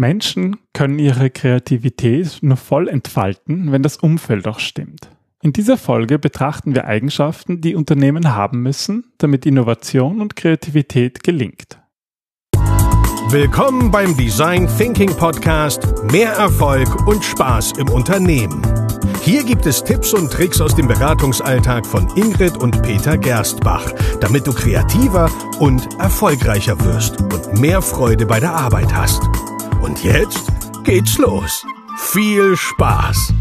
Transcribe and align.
Menschen 0.00 0.56
können 0.72 0.98
ihre 0.98 1.28
Kreativität 1.28 2.38
nur 2.40 2.56
voll 2.56 2.88
entfalten, 2.88 3.70
wenn 3.70 3.82
das 3.82 3.98
Umfeld 3.98 4.48
auch 4.48 4.58
stimmt. 4.58 5.10
In 5.42 5.52
dieser 5.52 5.76
Folge 5.76 6.18
betrachten 6.18 6.74
wir 6.74 6.86
Eigenschaften, 6.86 7.60
die 7.60 7.74
Unternehmen 7.74 8.34
haben 8.34 8.62
müssen, 8.62 9.12
damit 9.18 9.44
Innovation 9.44 10.20
und 10.22 10.36
Kreativität 10.36 11.22
gelingt. 11.22 11.78
Willkommen 13.28 13.90
beim 13.90 14.16
Design 14.16 14.66
Thinking 14.78 15.10
Podcast 15.10 15.82
Mehr 16.10 16.32
Erfolg 16.32 17.06
und 17.06 17.22
Spaß 17.22 17.72
im 17.72 17.90
Unternehmen. 17.90 18.62
Hier 19.22 19.44
gibt 19.44 19.66
es 19.66 19.84
Tipps 19.84 20.14
und 20.14 20.32
Tricks 20.32 20.62
aus 20.62 20.74
dem 20.74 20.88
Beratungsalltag 20.88 21.84
von 21.84 22.08
Ingrid 22.16 22.56
und 22.56 22.82
Peter 22.82 23.18
Gerstbach, 23.18 23.92
damit 24.20 24.46
du 24.46 24.52
kreativer 24.52 25.30
und 25.58 25.86
erfolgreicher 26.00 26.82
wirst 26.86 27.20
und 27.20 27.60
mehr 27.60 27.82
Freude 27.82 28.24
bei 28.24 28.40
der 28.40 28.52
Arbeit 28.52 28.94
hast. 28.94 29.22
Und 29.90 30.04
jetzt 30.04 30.52
geht's 30.84 31.18
los. 31.18 31.66
Viel 31.98 32.56
Spaß! 32.56 33.34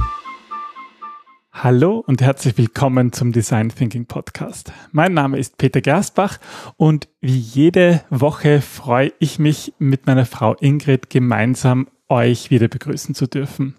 Hallo 1.51 2.03
und 2.07 2.23
herzlich 2.23 2.57
willkommen 2.57 3.13
zum 3.13 3.31
Design 3.31 3.69
Thinking 3.69 4.07
Podcast. 4.07 4.73
Mein 4.91 5.13
Name 5.13 5.37
ist 5.37 5.59
Peter 5.59 5.79
Gersbach 5.79 6.39
und 6.75 7.07
wie 7.21 7.37
jede 7.37 8.01
Woche 8.09 8.61
freue 8.61 9.13
ich 9.19 9.37
mich 9.37 9.73
mit 9.77 10.07
meiner 10.07 10.25
Frau 10.25 10.55
Ingrid 10.55 11.11
gemeinsam 11.11 11.87
euch 12.07 12.49
wieder 12.49 12.67
begrüßen 12.67 13.13
zu 13.13 13.27
dürfen. 13.27 13.75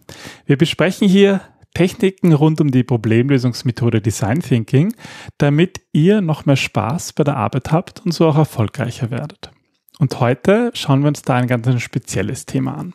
Wir 0.47 0.57
besprechen 0.57 1.09
hier 1.09 1.41
Techniken 1.75 2.33
rund 2.33 2.61
um 2.61 2.71
die 2.71 2.85
Problemlösungsmethode 2.85 4.01
Design 4.01 4.43
Thinking, 4.43 4.95
damit 5.39 5.81
ihr 5.91 6.21
noch 6.21 6.47
mehr 6.47 6.55
Spaß 6.55 7.15
bei 7.15 7.25
der 7.25 7.37
Arbeit 7.37 7.73
habt 7.73 8.07
und 8.07 8.13
so 8.13 8.29
auch 8.29 8.39
erfolgreicher 8.39 9.11
werdet. 9.11 9.51
Und 10.01 10.19
heute 10.19 10.71
schauen 10.73 11.03
wir 11.03 11.09
uns 11.09 11.21
da 11.21 11.35
ein 11.35 11.47
ganz 11.47 11.69
spezielles 11.83 12.47
Thema 12.47 12.75
an. 12.75 12.95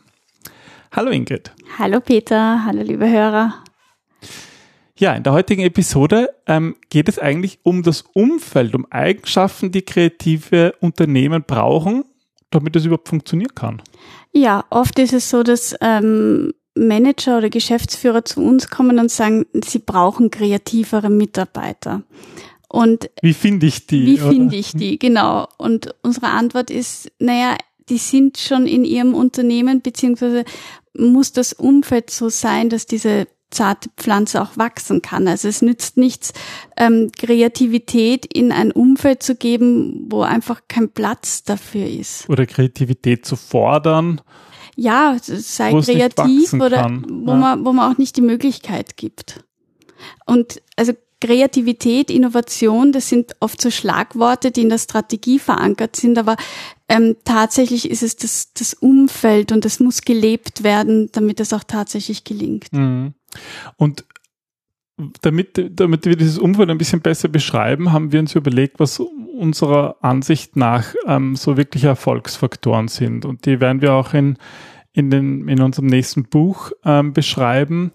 Hallo 0.92 1.12
Ingrid. 1.12 1.52
Hallo 1.78 2.00
Peter, 2.00 2.66
hallo 2.66 2.82
liebe 2.82 3.08
Hörer. 3.08 3.54
Ja, 4.98 5.14
in 5.14 5.22
der 5.22 5.34
heutigen 5.34 5.62
Episode 5.62 6.32
ähm, 6.48 6.76
geht 6.90 7.08
es 7.08 7.20
eigentlich 7.20 7.60
um 7.62 7.84
das 7.84 8.02
Umfeld, 8.14 8.74
um 8.74 8.88
Eigenschaften, 8.90 9.72
die 9.72 9.84
kreative 9.84 10.74
Unternehmen 10.80 11.44
brauchen, 11.46 12.06
damit 12.50 12.76
es 12.76 12.86
überhaupt 12.86 13.10
funktionieren 13.10 13.54
kann. 13.54 13.84
Ja, 14.32 14.66
oft 14.72 14.98
ist 14.98 15.14
es 15.14 15.30
so, 15.30 15.44
dass 15.44 15.76
ähm, 15.82 16.54
Manager 16.74 17.38
oder 17.38 17.52
Geschäftsführer 17.52 18.26
zu 18.26 18.42
uns 18.42 18.72
kommen 18.72 18.98
und 18.98 19.12
sagen, 19.12 19.46
sie 19.64 19.80
brauchen 19.80 20.32
kreativere 20.32 21.12
Mitarbeiter. 21.12 22.02
Und 22.76 23.10
wie 23.22 23.34
finde 23.34 23.68
ich 23.68 23.88
die? 23.88 24.06
Wie 24.06 24.18
finde 24.18 24.58
ich 24.58 24.74
die? 24.74 25.00
Genau. 25.00 25.48
Und 25.58 25.96
unsere 26.02 26.28
Antwort 26.28 26.70
ist, 26.70 27.10
naja, 27.20 27.56
die 27.88 27.98
sind 27.98 28.38
schon 28.38 28.68
in 28.68 28.84
ihrem 28.84 29.14
Unternehmen, 29.14 29.82
beziehungsweise 29.82 30.44
muss 30.94 31.32
das 31.32 31.54
Umfeld 31.54 32.10
so 32.10 32.28
sein, 32.28 32.70
dass 32.70 32.86
diese 32.86 33.28
zarte 33.50 33.90
Pflanze 33.96 34.42
auch 34.42 34.58
wachsen 34.58 35.02
kann. 35.02 35.26
Also 35.30 35.48
es 35.48 35.62
nützt 35.62 35.96
nichts, 35.96 36.34
ähm, 36.76 37.12
Kreativität 37.18 38.26
in 38.26 38.52
ein 38.52 38.74
Umfeld 38.74 39.24
zu 39.24 39.36
geben, 39.36 40.08
wo 40.10 40.24
einfach 40.24 40.64
kein 40.68 40.90
Platz 40.90 41.44
dafür 41.44 41.88
ist. 41.88 42.30
Oder 42.30 42.46
Kreativität 42.46 43.26
zu 43.26 43.38
fordern. 43.38 44.20
Ja, 44.76 45.16
sei 45.22 45.72
kreativ 45.72 46.52
oder 46.52 46.82
kann. 46.82 47.06
wo 47.10 47.32
ja. 47.32 47.38
man, 47.38 47.66
wo 47.66 47.72
man 47.72 47.94
auch 47.94 47.98
nicht 47.98 48.18
die 48.18 48.22
Möglichkeit 48.22 48.98
gibt. 48.98 49.46
Und 50.26 50.62
also 50.76 50.92
Kreativität, 51.26 52.12
Innovation, 52.12 52.92
das 52.92 53.10
sind 53.10 53.36
oft 53.40 53.62
so 53.62 53.72
Schlagworte, 53.72 54.52
die 54.52 54.62
in 54.62 54.70
der 54.70 54.78
Strategie 54.78 55.40
verankert 55.40 55.96
sind, 55.96 56.18
aber 56.18 56.36
ähm, 56.88 57.16
tatsächlich 57.24 57.90
ist 57.90 58.04
es 58.04 58.16
das, 58.16 58.54
das 58.54 58.74
Umfeld 58.74 59.52
und 59.52 59.66
es 59.66 59.80
muss 59.80 60.02
gelebt 60.02 60.64
werden, 60.64 61.10
damit 61.14 61.40
es 61.40 61.52
auch 61.54 61.64
tatsächlich 61.64 62.24
gelingt. 62.24 62.72
Mhm. 62.72 63.14
Und 63.78 64.06
damit, 65.22 65.72
damit 65.80 66.06
wir 66.06 66.16
dieses 66.16 66.38
Umfeld 66.38 66.70
ein 66.70 66.78
bisschen 66.78 67.02
besser 67.02 67.28
beschreiben, 67.28 67.92
haben 67.92 68.12
wir 68.12 68.20
uns 68.20 68.36
überlegt, 68.36 68.80
was 68.80 69.00
unserer 69.00 69.98
Ansicht 70.02 70.56
nach 70.56 70.94
ähm, 71.06 71.36
so 71.36 71.58
wirkliche 71.58 71.88
Erfolgsfaktoren 71.88 72.88
sind. 72.88 73.26
Und 73.26 73.46
die 73.46 73.60
werden 73.60 73.82
wir 73.82 73.94
auch 73.94 74.14
in, 74.14 74.38
in, 74.94 75.10
den, 75.10 75.48
in 75.50 75.62
unserem 75.62 75.88
nächsten 75.88 76.24
Buch 76.24 76.72
ähm, 76.86 77.12
beschreiben. 77.12 77.92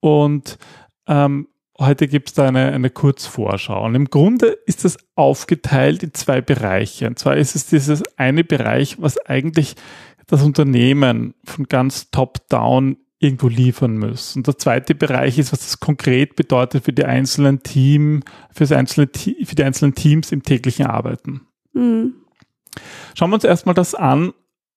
Und 0.00 0.58
ähm, 1.06 1.48
heute 1.78 2.08
gibt 2.08 2.28
es 2.28 2.34
da 2.34 2.48
eine, 2.48 2.72
eine 2.72 2.90
Kurzvorschau. 2.90 3.84
Und 3.84 3.94
im 3.94 4.10
Grunde 4.10 4.46
ist 4.66 4.84
das 4.84 4.98
aufgeteilt 5.14 6.02
in 6.02 6.14
zwei 6.14 6.40
Bereiche. 6.40 7.06
Und 7.06 7.18
zwar 7.18 7.36
ist 7.36 7.56
es 7.56 7.66
dieses 7.66 8.02
eine 8.16 8.44
Bereich, 8.44 9.00
was 9.00 9.18
eigentlich 9.18 9.74
das 10.26 10.42
Unternehmen 10.42 11.34
von 11.44 11.66
ganz 11.66 12.10
top-down 12.10 12.96
irgendwo 13.18 13.48
liefern 13.48 13.98
muss. 13.98 14.36
Und 14.36 14.46
der 14.46 14.58
zweite 14.58 14.94
Bereich 14.94 15.38
ist, 15.38 15.52
was 15.52 15.60
das 15.60 15.80
konkret 15.80 16.36
bedeutet 16.36 16.84
für 16.84 16.92
die 16.92 17.04
einzelnen 17.04 17.62
Team, 17.62 18.22
für, 18.52 18.64
einzelne, 18.76 19.08
für 19.12 19.54
die 19.54 19.64
einzelnen 19.64 19.94
Teams 19.94 20.32
im 20.32 20.42
täglichen 20.42 20.86
Arbeiten. 20.86 21.42
Mhm. 21.72 22.14
Schauen 23.14 23.30
wir 23.30 23.34
uns 23.34 23.44
erstmal 23.44 23.74
das 23.74 23.94
an, 23.94 24.32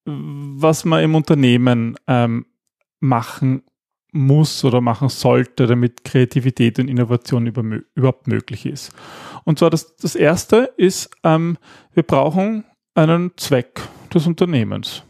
was 0.05 0.85
man 0.85 1.03
im 1.03 1.15
Unternehmen 1.15 1.95
ähm, 2.07 2.45
machen 2.99 3.63
muss 4.17 4.63
oder 4.63 4.81
machen 4.81 5.09
sollte, 5.09 5.67
damit 5.67 6.03
Kreativität 6.03 6.79
und 6.79 6.87
Innovation 6.87 7.47
über, 7.47 7.63
überhaupt 7.95 8.27
möglich 8.27 8.65
ist. 8.65 8.91
Und 9.45 9.59
zwar 9.59 9.69
das, 9.69 9.95
das 9.95 10.15
erste 10.15 10.73
ist, 10.77 11.09
ähm, 11.23 11.57
wir 11.93 12.03
brauchen 12.03 12.65
einen 12.95 13.31
Zweck 13.37 13.81
des 14.13 14.27
Unternehmens. 14.27 15.03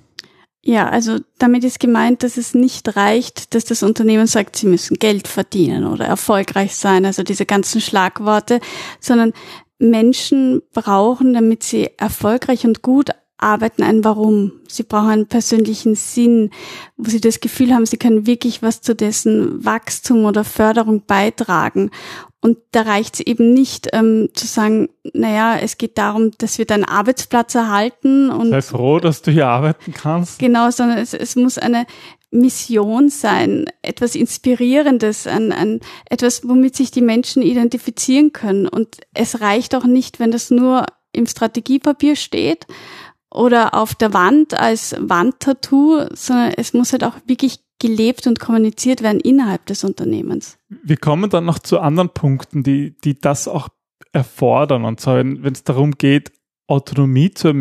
Ja, 0.63 0.89
also 0.89 1.19
damit 1.37 1.63
ist 1.63 1.79
gemeint, 1.79 2.23
dass 2.23 2.35
es 2.35 2.53
nicht 2.53 2.97
reicht, 2.97 3.55
dass 3.55 3.63
das 3.63 3.83
Unternehmen 3.83 4.27
sagt, 4.27 4.57
sie 4.57 4.67
müssen 4.67 4.97
Geld 4.97 5.29
verdienen 5.29 5.85
oder 5.85 6.05
erfolgreich 6.05 6.75
sein, 6.75 7.05
also 7.05 7.23
diese 7.23 7.45
ganzen 7.45 7.79
Schlagworte, 7.79 8.59
sondern 8.99 9.31
Menschen 9.79 10.61
brauchen, 10.73 11.33
damit 11.33 11.63
sie 11.63 11.91
erfolgreich 11.97 12.65
und 12.65 12.81
gut 12.81 13.11
arbeiten, 13.37 13.83
ein 13.83 14.03
Warum. 14.03 14.51
Sie 14.67 14.83
brauchen 14.83 15.09
einen 15.09 15.27
persönlichen 15.27 15.95
Sinn, 15.95 16.49
wo 16.97 17.09
sie 17.09 17.21
das 17.21 17.39
Gefühl 17.39 17.73
haben, 17.73 17.85
sie 17.85 17.97
können 17.97 18.25
wirklich 18.25 18.61
was 18.61 18.81
zu 18.81 18.95
dessen 18.95 19.63
Wachstum 19.63 20.25
oder 20.25 20.43
Förderung 20.43 21.03
beitragen. 21.05 21.91
Und 22.39 22.57
da 22.71 22.83
reicht 22.83 23.15
es 23.15 23.19
eben 23.21 23.53
nicht 23.53 23.89
ähm, 23.93 24.29
zu 24.33 24.45
sagen, 24.45 24.89
naja, 25.13 25.57
es 25.57 25.77
geht 25.77 25.97
darum, 25.97 26.31
dass 26.37 26.57
wir 26.57 26.65
deinen 26.65 26.85
Arbeitsplatz 26.85 27.55
erhalten 27.55 28.29
und. 28.29 28.51
Sei 28.51 28.61
froh, 28.61 28.99
dass 28.99 29.21
du 29.21 29.31
hier 29.31 29.47
arbeiten 29.47 29.91
kannst. 29.93 30.39
Genau, 30.39 30.69
sondern 30.69 30.99
es, 30.99 31.13
es 31.13 31.35
muss 31.35 31.57
eine 31.57 31.85
Mission 32.29 33.09
sein, 33.09 33.65
etwas 33.81 34.15
Inspirierendes, 34.15 35.27
ein, 35.27 35.51
ein, 35.51 35.79
etwas, 36.09 36.47
womit 36.47 36.75
sich 36.75 36.91
die 36.91 37.01
Menschen 37.01 37.41
identifizieren 37.41 38.33
können. 38.33 38.67
Und 38.67 38.97
es 39.13 39.41
reicht 39.41 39.73
auch 39.75 39.85
nicht, 39.85 40.19
wenn 40.19 40.31
das 40.31 40.51
nur 40.51 40.85
im 41.13 41.25
Strategiepapier 41.25 42.15
steht 42.15 42.67
oder 43.31 43.73
auf 43.73 43.95
der 43.95 44.13
Wand 44.13 44.53
als 44.53 44.95
Wandtattoo, 44.99 46.05
sondern 46.13 46.53
es 46.57 46.73
muss 46.73 46.91
halt 46.91 47.03
auch 47.03 47.15
wirklich 47.25 47.59
gelebt 47.79 48.25
und 48.25 48.39
kommuniziert 48.39 49.03
werden 49.03 49.19
innerhalb 49.19 49.65
des 49.65 49.83
Unternehmens. 49.83 50.57
Wir 50.69 50.97
kommen 50.97 51.29
dann 51.29 51.45
noch 51.45 51.59
zu 51.59 51.79
anderen 51.79 52.09
Punkten, 52.09 52.63
die, 52.63 52.95
die 53.03 53.19
das 53.19 53.47
auch 53.47 53.69
erfordern. 54.13 54.85
Und 54.85 54.99
zwar, 54.99 55.17
wenn 55.17 55.53
es 55.53 55.63
darum 55.63 55.91
geht, 55.91 56.31
Autonomie 56.67 57.31
zu, 57.31 57.53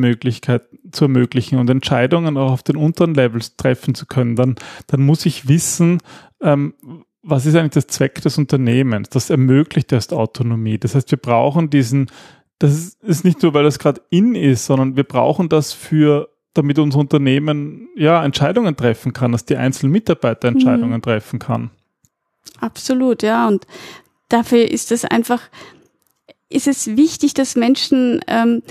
zu 0.91 1.04
ermöglichen 1.04 1.59
und 1.59 1.71
Entscheidungen 1.71 2.37
auch 2.37 2.50
auf 2.50 2.62
den 2.62 2.77
unteren 2.77 3.15
Levels 3.15 3.56
treffen 3.56 3.94
zu 3.94 4.06
können, 4.06 4.37
dann, 4.37 4.56
dann 4.88 5.03
muss 5.03 5.27
ich 5.27 5.48
wissen, 5.48 5.98
ähm, 6.41 6.75
was 7.22 7.44
ist 7.44 7.56
eigentlich 7.56 7.72
das 7.72 7.88
Zweck 7.88 8.22
des 8.22 8.38
Unternehmens? 8.38 9.09
Das 9.09 9.31
ermöglicht 9.31 9.93
erst 9.93 10.12
Autonomie. 10.12 10.78
Das 10.78 10.94
heißt, 10.94 11.10
wir 11.10 11.19
brauchen 11.19 11.71
diesen, 11.71 12.10
das 12.59 12.97
ist 13.03 13.25
nicht 13.25 13.43
nur, 13.43 13.55
weil 13.55 13.65
das 13.65 13.78
gerade 13.78 14.00
in 14.11 14.34
ist, 14.34 14.67
sondern 14.67 14.97
wir 14.97 15.05
brauchen 15.05 15.49
das 15.49 15.72
für 15.72 16.28
damit 16.55 16.78
unser 16.78 16.99
Unternehmen 16.99 17.89
ja 17.97 18.25
Entscheidungen 18.25 18.77
treffen 18.77 19.12
kann, 19.12 19.33
dass 19.33 19.45
die 19.45 19.57
einzelnen 19.57 19.92
Mitarbeiter 19.92 20.48
Entscheidungen 20.48 20.95
mhm. 20.95 21.03
treffen 21.03 21.39
kann. 21.39 21.71
Absolut, 22.60 23.22
ja. 23.22 23.47
Und 23.47 23.66
dafür 24.28 24.71
ist 24.71 24.91
es 24.91 25.04
einfach, 25.04 25.42
ist 26.48 26.66
es 26.66 26.97
wichtig, 26.97 27.34
dass 27.34 27.57
Menschen 27.57 28.21
ähm, 28.27 28.63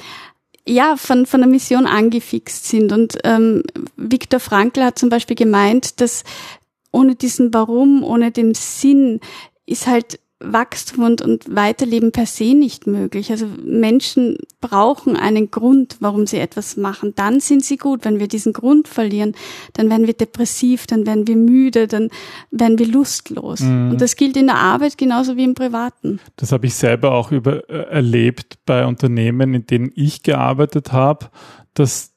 ja 0.68 0.96
von 0.98 1.28
von 1.28 1.42
der 1.42 1.50
Mission 1.50 1.86
angefixt 1.86 2.66
sind. 2.66 2.92
Und 2.92 3.20
ähm, 3.24 3.64
Viktor 3.96 4.40
Frankl 4.40 4.84
hat 4.84 4.98
zum 4.98 5.10
Beispiel 5.10 5.36
gemeint, 5.36 6.02
dass 6.02 6.24
ohne 6.92 7.16
diesen 7.16 7.54
Warum, 7.54 8.04
ohne 8.04 8.32
den 8.32 8.56
Sinn 8.56 9.20
ist 9.68 9.86
halt 9.86 10.20
Wachstum 10.40 11.06
und, 11.06 11.22
und 11.22 11.56
Weiterleben 11.56 12.12
per 12.12 12.26
se 12.26 12.54
nicht 12.54 12.88
möglich. 12.88 13.32
Also 13.32 13.48
Menschen 13.64 14.38
brauchen 14.60 15.16
einen 15.16 15.50
Grund, 15.50 15.98
warum 16.02 16.28
sie 16.28 16.40
etwas 16.40 16.76
machen. 16.76 17.14
Dann 17.16 17.40
sind 17.40 17.64
sie 17.64 17.78
gut. 17.78 18.04
Wenn 18.04 18.20
wir 18.20 18.28
diesen 18.28 18.52
Grund 18.52 18.90
verlieren, 18.90 19.34
dann 19.74 19.90
werden 19.90 20.08
wir 20.08 20.14
depressiv, 20.14 20.88
dann 20.88 21.06
werden 21.06 21.28
wir 21.28 21.38
müde, 21.38 21.88
dann 21.88 22.10
werden 22.52 22.78
wir 22.78 22.88
lustlos. 22.88 23.62
Mhm. 23.62 23.92
Und 23.92 24.02
das 24.02 24.18
gilt 24.18 24.36
in 24.36 24.48
der 24.48 24.58
Arbeit 24.58 24.98
genauso 24.98 25.38
wie 25.38 25.46
im 25.46 25.54
Privaten. 25.56 26.20
Das 26.36 26.52
habe 26.52 26.68
ich 26.68 26.76
selber 26.76 27.14
auch 27.14 27.32
über, 27.32 27.70
äh, 27.70 27.90
erlebt 27.90 28.58
bei 28.66 28.86
Unternehmen, 28.86 29.54
in 29.54 29.66
denen 29.66 29.92
ich 29.96 30.22
gearbeitet 30.24 30.92
habe, 30.92 31.30
dass 31.74 32.12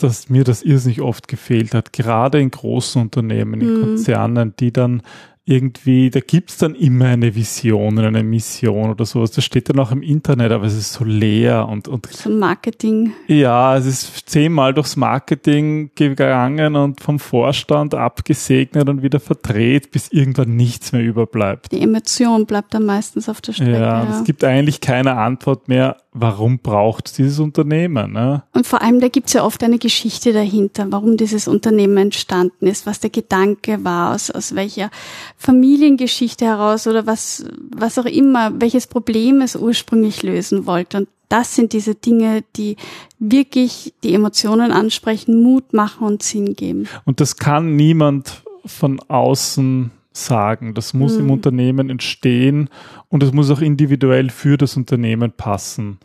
dass 0.00 0.28
mir 0.28 0.44
das 0.44 0.62
irrsinnig 0.62 1.00
oft 1.00 1.26
gefehlt 1.26 1.74
hat, 1.74 1.92
gerade 1.92 2.40
in 2.40 2.52
großen 2.52 3.02
Unternehmen, 3.02 3.60
in 3.60 3.74
Mhm. 3.74 3.80
Konzernen, 3.80 4.54
die 4.56 4.72
dann 4.72 5.02
irgendwie, 5.48 6.10
da 6.10 6.20
gibt's 6.20 6.58
dann 6.58 6.74
immer 6.74 7.06
eine 7.06 7.34
Vision 7.34 7.98
und 7.98 8.04
eine 8.04 8.22
Mission 8.22 8.90
oder 8.90 9.06
sowas. 9.06 9.30
Das 9.30 9.44
steht 9.44 9.70
dann 9.70 9.78
auch 9.78 9.90
im 9.90 10.02
Internet, 10.02 10.52
aber 10.52 10.66
es 10.66 10.74
ist 10.74 10.92
so 10.92 11.04
leer 11.04 11.66
und, 11.68 11.88
und 11.88 12.06
So 12.12 12.28
Marketing. 12.28 13.12
ja, 13.28 13.76
es 13.76 13.86
ist 13.86 14.28
zehnmal 14.28 14.74
durchs 14.74 14.96
Marketing 14.96 15.90
gegangen 15.94 16.76
und 16.76 17.00
vom 17.00 17.18
Vorstand 17.18 17.94
abgesegnet 17.94 18.88
und 18.88 19.02
wieder 19.02 19.20
verdreht, 19.20 19.90
bis 19.90 20.08
irgendwann 20.12 20.54
nichts 20.54 20.92
mehr 20.92 21.02
überbleibt. 21.02 21.72
Die 21.72 21.80
Emotion 21.80 22.44
bleibt 22.44 22.74
dann 22.74 22.84
meistens 22.84 23.28
auf 23.28 23.40
der 23.40 23.52
Strecke. 23.54 23.72
Ja, 23.72 24.04
Ja, 24.04 24.18
es 24.18 24.24
gibt 24.24 24.44
eigentlich 24.44 24.80
keine 24.82 25.16
Antwort 25.16 25.68
mehr, 25.68 25.96
warum 26.20 26.58
braucht 26.58 27.18
dieses 27.18 27.38
Unternehmen? 27.38 28.12
Ne? 28.12 28.42
Und 28.52 28.66
vor 28.66 28.82
allem, 28.82 29.00
da 29.00 29.08
gibt's 29.08 29.32
ja 29.32 29.44
oft 29.44 29.62
eine 29.62 29.78
Geschichte 29.78 30.32
dahinter, 30.32 30.86
warum 30.90 31.16
dieses 31.16 31.48
Unternehmen 31.48 31.96
entstanden 31.96 32.66
ist, 32.66 32.86
was 32.86 33.00
der 33.00 33.10
Gedanke 33.10 33.84
war, 33.84 34.14
aus, 34.14 34.30
aus 34.30 34.54
welcher 34.54 34.90
Familiengeschichte 35.36 36.44
heraus 36.44 36.86
oder 36.86 37.06
was, 37.06 37.44
was 37.70 37.98
auch 37.98 38.04
immer, 38.04 38.60
welches 38.60 38.86
Problem 38.86 39.40
es 39.40 39.56
ursprünglich 39.56 40.22
lösen 40.22 40.66
wollte. 40.66 40.98
Und 40.98 41.08
das 41.28 41.54
sind 41.54 41.72
diese 41.72 41.94
Dinge, 41.94 42.42
die 42.56 42.76
wirklich 43.18 43.92
die 44.02 44.14
Emotionen 44.14 44.72
ansprechen, 44.72 45.42
Mut 45.42 45.72
machen 45.72 46.06
und 46.06 46.22
Sinn 46.22 46.54
geben. 46.54 46.88
Und 47.04 47.20
das 47.20 47.36
kann 47.36 47.76
niemand 47.76 48.42
von 48.64 49.00
außen 49.08 49.90
sagen. 50.26 50.74
Das 50.74 50.94
muss 50.94 51.16
im 51.16 51.24
Mhm. 51.24 51.30
Unternehmen 51.30 51.90
entstehen 51.90 52.68
und 53.08 53.22
es 53.22 53.32
muss 53.32 53.50
auch 53.50 53.60
individuell 53.60 54.30
für 54.30 54.56
das 54.56 54.76
Unternehmen 54.76 55.32
passen. 55.32 55.98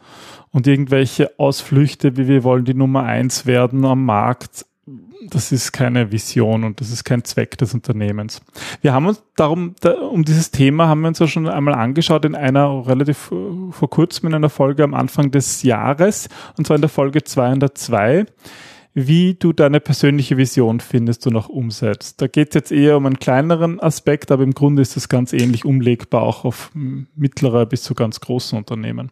Und 0.51 0.67
irgendwelche 0.67 1.31
Ausflüchte, 1.39 2.15
wie 2.17 2.27
wir 2.27 2.43
wollen 2.43 2.65
die 2.65 2.73
Nummer 2.75 3.03
eins 3.03 3.45
werden 3.45 3.85
am 3.85 4.05
Markt, 4.05 4.65
das 5.29 5.51
ist 5.51 5.71
keine 5.71 6.11
Vision 6.11 6.63
und 6.63 6.81
das 6.81 6.91
ist 6.91 7.05
kein 7.05 7.23
Zweck 7.23 7.57
des 7.57 7.73
Unternehmens. 7.73 8.41
Wir 8.81 8.93
haben 8.93 9.07
uns 9.07 9.23
darum, 9.35 9.75
da, 9.79 9.91
um 9.93 10.25
dieses 10.25 10.51
Thema 10.51 10.87
haben 10.87 11.01
wir 11.01 11.07
uns 11.07 11.19
ja 11.19 11.27
schon 11.27 11.47
einmal 11.47 11.75
angeschaut 11.75 12.25
in 12.25 12.35
einer 12.35 12.85
relativ 12.85 13.31
äh, 13.31 13.71
vor 13.71 13.89
kurzem 13.89 14.27
in 14.27 14.35
einer 14.35 14.49
Folge 14.49 14.83
am 14.83 14.93
Anfang 14.93 15.31
des 15.31 15.63
Jahres 15.63 16.27
und 16.57 16.67
zwar 16.67 16.75
in 16.75 16.81
der 16.81 16.89
Folge 16.89 17.23
202 17.23 18.25
wie 18.93 19.33
du 19.33 19.53
deine 19.53 19.79
persönliche 19.79 20.37
Vision 20.37 20.79
findest 20.79 21.25
und 21.25 21.35
auch 21.35 21.49
umsetzt. 21.49 22.21
Da 22.21 22.27
geht 22.27 22.49
es 22.49 22.53
jetzt 22.53 22.71
eher 22.71 22.97
um 22.97 23.05
einen 23.05 23.19
kleineren 23.19 23.79
Aspekt, 23.79 24.31
aber 24.31 24.43
im 24.43 24.53
Grunde 24.53 24.81
ist 24.81 24.95
das 24.95 25.09
ganz 25.09 25.33
ähnlich 25.33 25.65
umlegbar 25.65 26.21
auch 26.23 26.45
auf 26.45 26.69
mm, 26.73 27.03
mittlere 27.15 27.65
bis 27.65 27.83
zu 27.83 27.95
ganz 27.95 28.19
großen 28.19 28.57
Unternehmen. 28.57 29.11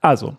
Also, 0.00 0.36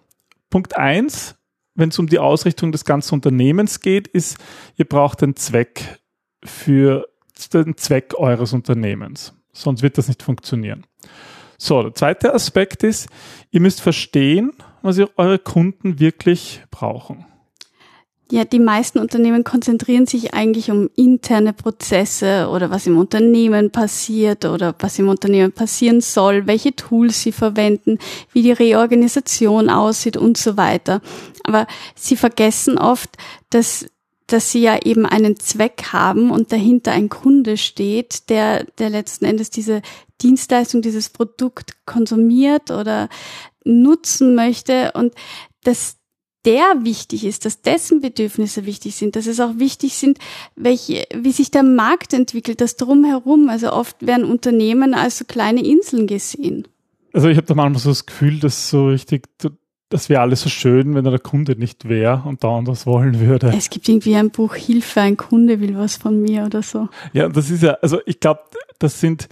Punkt 0.49 0.77
eins, 0.77 1.35
wenn 1.73 1.89
es 1.89 1.99
um 1.99 2.07
die 2.07 2.19
Ausrichtung 2.19 2.71
des 2.71 2.85
ganzen 2.85 3.15
Unternehmens 3.15 3.79
geht, 3.79 4.07
ist, 4.07 4.37
ihr 4.75 4.85
braucht 4.85 5.23
einen 5.23 5.35
Zweck 5.35 5.99
für 6.43 7.07
den 7.53 7.77
Zweck 7.77 8.13
eures 8.17 8.53
Unternehmens. 8.53 9.33
Sonst 9.51 9.81
wird 9.81 9.97
das 9.97 10.07
nicht 10.07 10.21
funktionieren. 10.21 10.85
So, 11.57 11.81
der 11.81 11.93
zweite 11.93 12.33
Aspekt 12.33 12.83
ist, 12.83 13.09
ihr 13.51 13.61
müsst 13.61 13.81
verstehen, 13.81 14.51
was 14.81 14.97
ihr, 14.97 15.09
eure 15.17 15.39
Kunden 15.39 15.99
wirklich 15.99 16.61
brauchen. 16.71 17.25
Ja, 18.31 18.43
die 18.43 18.59
meisten 18.59 18.97
Unternehmen 18.97 19.43
konzentrieren 19.43 20.07
sich 20.07 20.33
eigentlich 20.33 20.71
um 20.71 20.89
interne 20.95 21.53
Prozesse 21.53 22.49
oder 22.49 22.71
was 22.71 22.87
im 22.87 22.97
Unternehmen 22.97 23.69
passiert 23.69 24.45
oder 24.45 24.73
was 24.79 24.97
im 24.97 25.09
Unternehmen 25.09 25.51
passieren 25.51 26.01
soll, 26.01 26.47
welche 26.47 26.75
Tools 26.75 27.21
sie 27.21 27.31
verwenden, 27.31 27.99
wie 28.31 28.41
die 28.41 28.51
Reorganisation 28.51 29.69
aussieht 29.69 30.17
und 30.17 30.37
so 30.37 30.57
weiter. 30.57 31.01
Aber 31.43 31.67
sie 31.93 32.15
vergessen 32.15 32.79
oft, 32.79 33.11
dass 33.51 33.85
dass 34.27 34.51
sie 34.51 34.61
ja 34.61 34.79
eben 34.83 35.05
einen 35.05 35.37
Zweck 35.39 35.93
haben 35.93 36.31
und 36.31 36.51
dahinter 36.51 36.91
ein 36.91 37.09
Kunde 37.09 37.57
steht, 37.57 38.29
der, 38.29 38.63
der 38.79 38.89
letzten 38.89 39.25
Endes 39.25 39.51
diese 39.51 39.83
Dienstleistung, 40.21 40.81
dieses 40.81 41.09
Produkt 41.09 41.85
konsumiert 41.85 42.71
oder 42.71 43.07
nutzen 43.63 44.33
möchte 44.33 44.93
und 44.93 45.13
dass 45.63 45.97
der 46.45 46.83
wichtig 46.83 47.25
ist, 47.25 47.45
dass 47.45 47.61
dessen 47.61 48.01
Bedürfnisse 48.01 48.65
wichtig 48.65 48.95
sind, 48.95 49.15
dass 49.15 49.27
es 49.27 49.39
auch 49.39 49.57
wichtig 49.57 49.95
sind, 49.95 50.19
welche, 50.55 51.05
wie 51.13 51.31
sich 51.31 51.51
der 51.51 51.63
Markt 51.63 52.13
entwickelt, 52.13 52.61
das 52.61 52.75
drumherum. 52.75 53.49
Also 53.49 53.71
oft 53.71 54.05
werden 54.05 54.25
Unternehmen 54.25 54.93
als 54.93 55.17
so 55.17 55.25
kleine 55.25 55.65
Inseln 55.65 56.07
gesehen. 56.07 56.67
Also 57.13 57.29
ich 57.29 57.37
habe 57.37 57.47
da 57.47 57.55
manchmal 57.55 57.81
so 57.81 57.89
das 57.89 58.05
Gefühl, 58.05 58.39
dass 58.39 58.69
so 58.69 58.87
richtig, 58.87 59.27
das 59.89 60.09
wäre 60.09 60.21
alles 60.21 60.41
so 60.41 60.49
schön, 60.49 60.95
wenn 60.95 61.03
der 61.05 61.19
Kunde 61.19 61.57
nicht 61.57 61.87
wäre 61.87 62.23
und 62.25 62.43
dauernd 62.43 62.67
was 62.67 62.85
wollen 62.85 63.19
würde. 63.19 63.53
Es 63.55 63.69
gibt 63.69 63.87
irgendwie 63.87 64.15
ein 64.15 64.31
Buch 64.31 64.53
Hilfe, 64.55 65.01
ein 65.01 65.17
Kunde 65.17 65.61
will 65.61 65.77
was 65.77 65.95
von 65.95 66.21
mir 66.21 66.45
oder 66.45 66.61
so. 66.61 66.89
Ja, 67.13 67.29
das 67.29 67.49
ist 67.49 67.63
ja, 67.63 67.77
also 67.81 67.99
ich 68.05 68.19
glaube, 68.19 68.41
das 68.79 68.99
sind, 68.99 69.29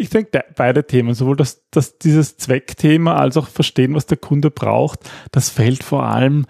ich 0.00 0.08
denke, 0.08 0.44
beide 0.56 0.86
Themen, 0.86 1.14
sowohl 1.14 1.36
das, 1.36 1.62
das, 1.70 1.98
dieses 1.98 2.38
Zweckthema 2.38 3.16
als 3.16 3.36
auch 3.36 3.48
verstehen, 3.48 3.94
was 3.94 4.06
der 4.06 4.16
Kunde 4.16 4.50
braucht, 4.50 5.10
das 5.30 5.50
fällt 5.50 5.84
vor 5.84 6.04
allem 6.04 6.46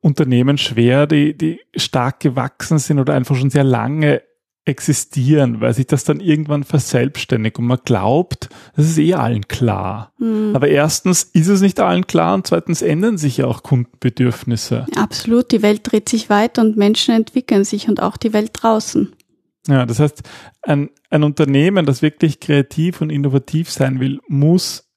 Unternehmen 0.00 0.58
schwer, 0.58 1.06
die, 1.06 1.36
die 1.36 1.60
stark 1.74 2.20
gewachsen 2.20 2.78
sind 2.78 2.98
oder 2.98 3.14
einfach 3.14 3.36
schon 3.36 3.48
sehr 3.48 3.64
lange 3.64 4.22
existieren, 4.66 5.62
weil 5.62 5.72
sich 5.72 5.86
das 5.86 6.04
dann 6.04 6.20
irgendwann 6.20 6.64
verselbstständigt 6.64 7.58
und 7.58 7.64
man 7.64 7.78
glaubt, 7.82 8.50
das 8.76 8.86
ist 8.86 8.98
eh 8.98 9.14
allen 9.14 9.48
klar. 9.48 10.12
Hm. 10.18 10.52
Aber 10.54 10.68
erstens 10.68 11.22
ist 11.22 11.48
es 11.48 11.62
nicht 11.62 11.80
allen 11.80 12.06
klar 12.06 12.34
und 12.34 12.46
zweitens 12.46 12.82
ändern 12.82 13.16
sich 13.16 13.38
ja 13.38 13.46
auch 13.46 13.62
Kundenbedürfnisse. 13.62 14.86
Absolut, 14.94 15.50
die 15.52 15.62
Welt 15.62 15.90
dreht 15.90 16.10
sich 16.10 16.28
weiter 16.28 16.60
und 16.60 16.76
Menschen 16.76 17.14
entwickeln 17.14 17.64
sich 17.64 17.88
und 17.88 18.02
auch 18.02 18.18
die 18.18 18.34
Welt 18.34 18.50
draußen. 18.52 19.12
Ja, 19.68 19.84
das 19.86 20.00
heißt, 20.00 20.22
ein, 20.62 20.90
ein 21.10 21.22
Unternehmen, 21.22 21.86
das 21.86 22.02
wirklich 22.02 22.40
kreativ 22.40 23.00
und 23.00 23.10
innovativ 23.10 23.70
sein 23.70 24.00
will, 24.00 24.20
muss 24.28 24.90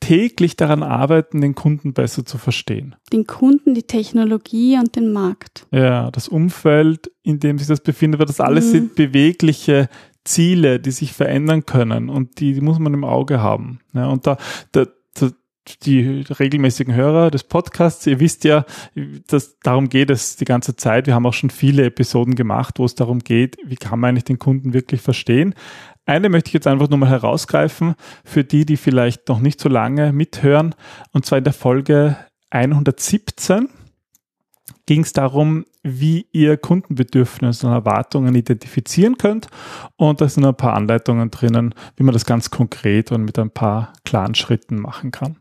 täglich 0.00 0.56
daran 0.56 0.82
arbeiten, 0.82 1.40
den 1.40 1.54
Kunden 1.54 1.92
besser 1.92 2.24
zu 2.24 2.38
verstehen. 2.38 2.94
Den 3.12 3.26
Kunden, 3.26 3.74
die 3.74 3.82
Technologie 3.82 4.76
und 4.78 4.94
den 4.96 5.12
Markt. 5.12 5.66
Ja, 5.72 6.10
das 6.10 6.28
Umfeld, 6.28 7.10
in 7.22 7.40
dem 7.40 7.58
sich 7.58 7.66
das 7.66 7.80
befindet, 7.80 8.20
weil 8.20 8.26
das 8.26 8.40
alles 8.40 8.66
Mhm. 8.66 8.70
sind 8.70 8.94
bewegliche 8.94 9.88
Ziele, 10.24 10.78
die 10.78 10.90
sich 10.90 11.12
verändern 11.12 11.64
können 11.66 12.10
und 12.10 12.38
die, 12.40 12.52
die 12.52 12.60
muss 12.60 12.78
man 12.78 12.94
im 12.94 13.04
Auge 13.04 13.40
haben. 13.40 13.80
Ja, 13.92 14.06
und 14.06 14.26
da, 14.26 14.36
da, 14.72 14.86
die 15.78 16.24
regelmäßigen 16.28 16.94
Hörer 16.94 17.30
des 17.30 17.44
Podcasts, 17.44 18.06
ihr 18.06 18.20
wisst 18.20 18.44
ja, 18.44 18.64
dass 19.26 19.58
darum 19.60 19.88
geht 19.88 20.10
es 20.10 20.36
die 20.36 20.44
ganze 20.44 20.76
Zeit. 20.76 21.06
Wir 21.06 21.14
haben 21.14 21.26
auch 21.26 21.34
schon 21.34 21.50
viele 21.50 21.84
Episoden 21.84 22.34
gemacht, 22.34 22.78
wo 22.78 22.84
es 22.84 22.94
darum 22.94 23.20
geht, 23.20 23.56
wie 23.64 23.76
kann 23.76 24.00
man 24.00 24.10
eigentlich 24.10 24.24
den 24.24 24.38
Kunden 24.38 24.72
wirklich 24.72 25.00
verstehen. 25.00 25.54
Eine 26.06 26.30
möchte 26.30 26.48
ich 26.48 26.54
jetzt 26.54 26.66
einfach 26.66 26.88
nur 26.88 26.98
mal 26.98 27.10
herausgreifen 27.10 27.94
für 28.24 28.42
die, 28.42 28.64
die 28.64 28.78
vielleicht 28.78 29.28
noch 29.28 29.40
nicht 29.40 29.60
so 29.60 29.68
lange 29.68 30.12
mithören. 30.12 30.74
Und 31.12 31.26
zwar 31.26 31.38
in 31.38 31.44
der 31.44 31.52
Folge 31.52 32.16
117 32.50 33.68
ging 34.86 35.02
es 35.02 35.12
darum, 35.12 35.66
wie 35.82 36.26
ihr 36.32 36.56
Kundenbedürfnisse 36.56 37.66
und 37.66 37.74
Erwartungen 37.74 38.34
identifizieren 38.34 39.18
könnt. 39.18 39.48
Und 39.96 40.22
da 40.22 40.28
sind 40.28 40.46
ein 40.46 40.56
paar 40.56 40.72
Anleitungen 40.72 41.30
drinnen, 41.30 41.74
wie 41.96 42.04
man 42.04 42.14
das 42.14 42.24
ganz 42.24 42.48
konkret 42.48 43.12
und 43.12 43.24
mit 43.24 43.38
ein 43.38 43.50
paar 43.50 43.92
klaren 44.04 44.34
Schritten 44.34 44.80
machen 44.80 45.10
kann. 45.10 45.36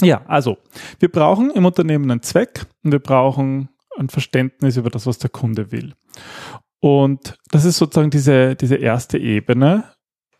Ja, 0.00 0.22
also 0.26 0.58
wir 0.98 1.10
brauchen 1.10 1.50
im 1.50 1.64
Unternehmen 1.64 2.10
einen 2.10 2.22
Zweck 2.22 2.66
und 2.84 2.92
wir 2.92 3.00
brauchen 3.00 3.68
ein 3.98 4.08
Verständnis 4.08 4.76
über 4.76 4.90
das, 4.90 5.06
was 5.06 5.18
der 5.18 5.30
Kunde 5.30 5.72
will. 5.72 5.94
Und 6.80 7.36
das 7.50 7.64
ist 7.64 7.78
sozusagen 7.78 8.10
diese, 8.10 8.54
diese 8.54 8.76
erste 8.76 9.18
Ebene, 9.18 9.84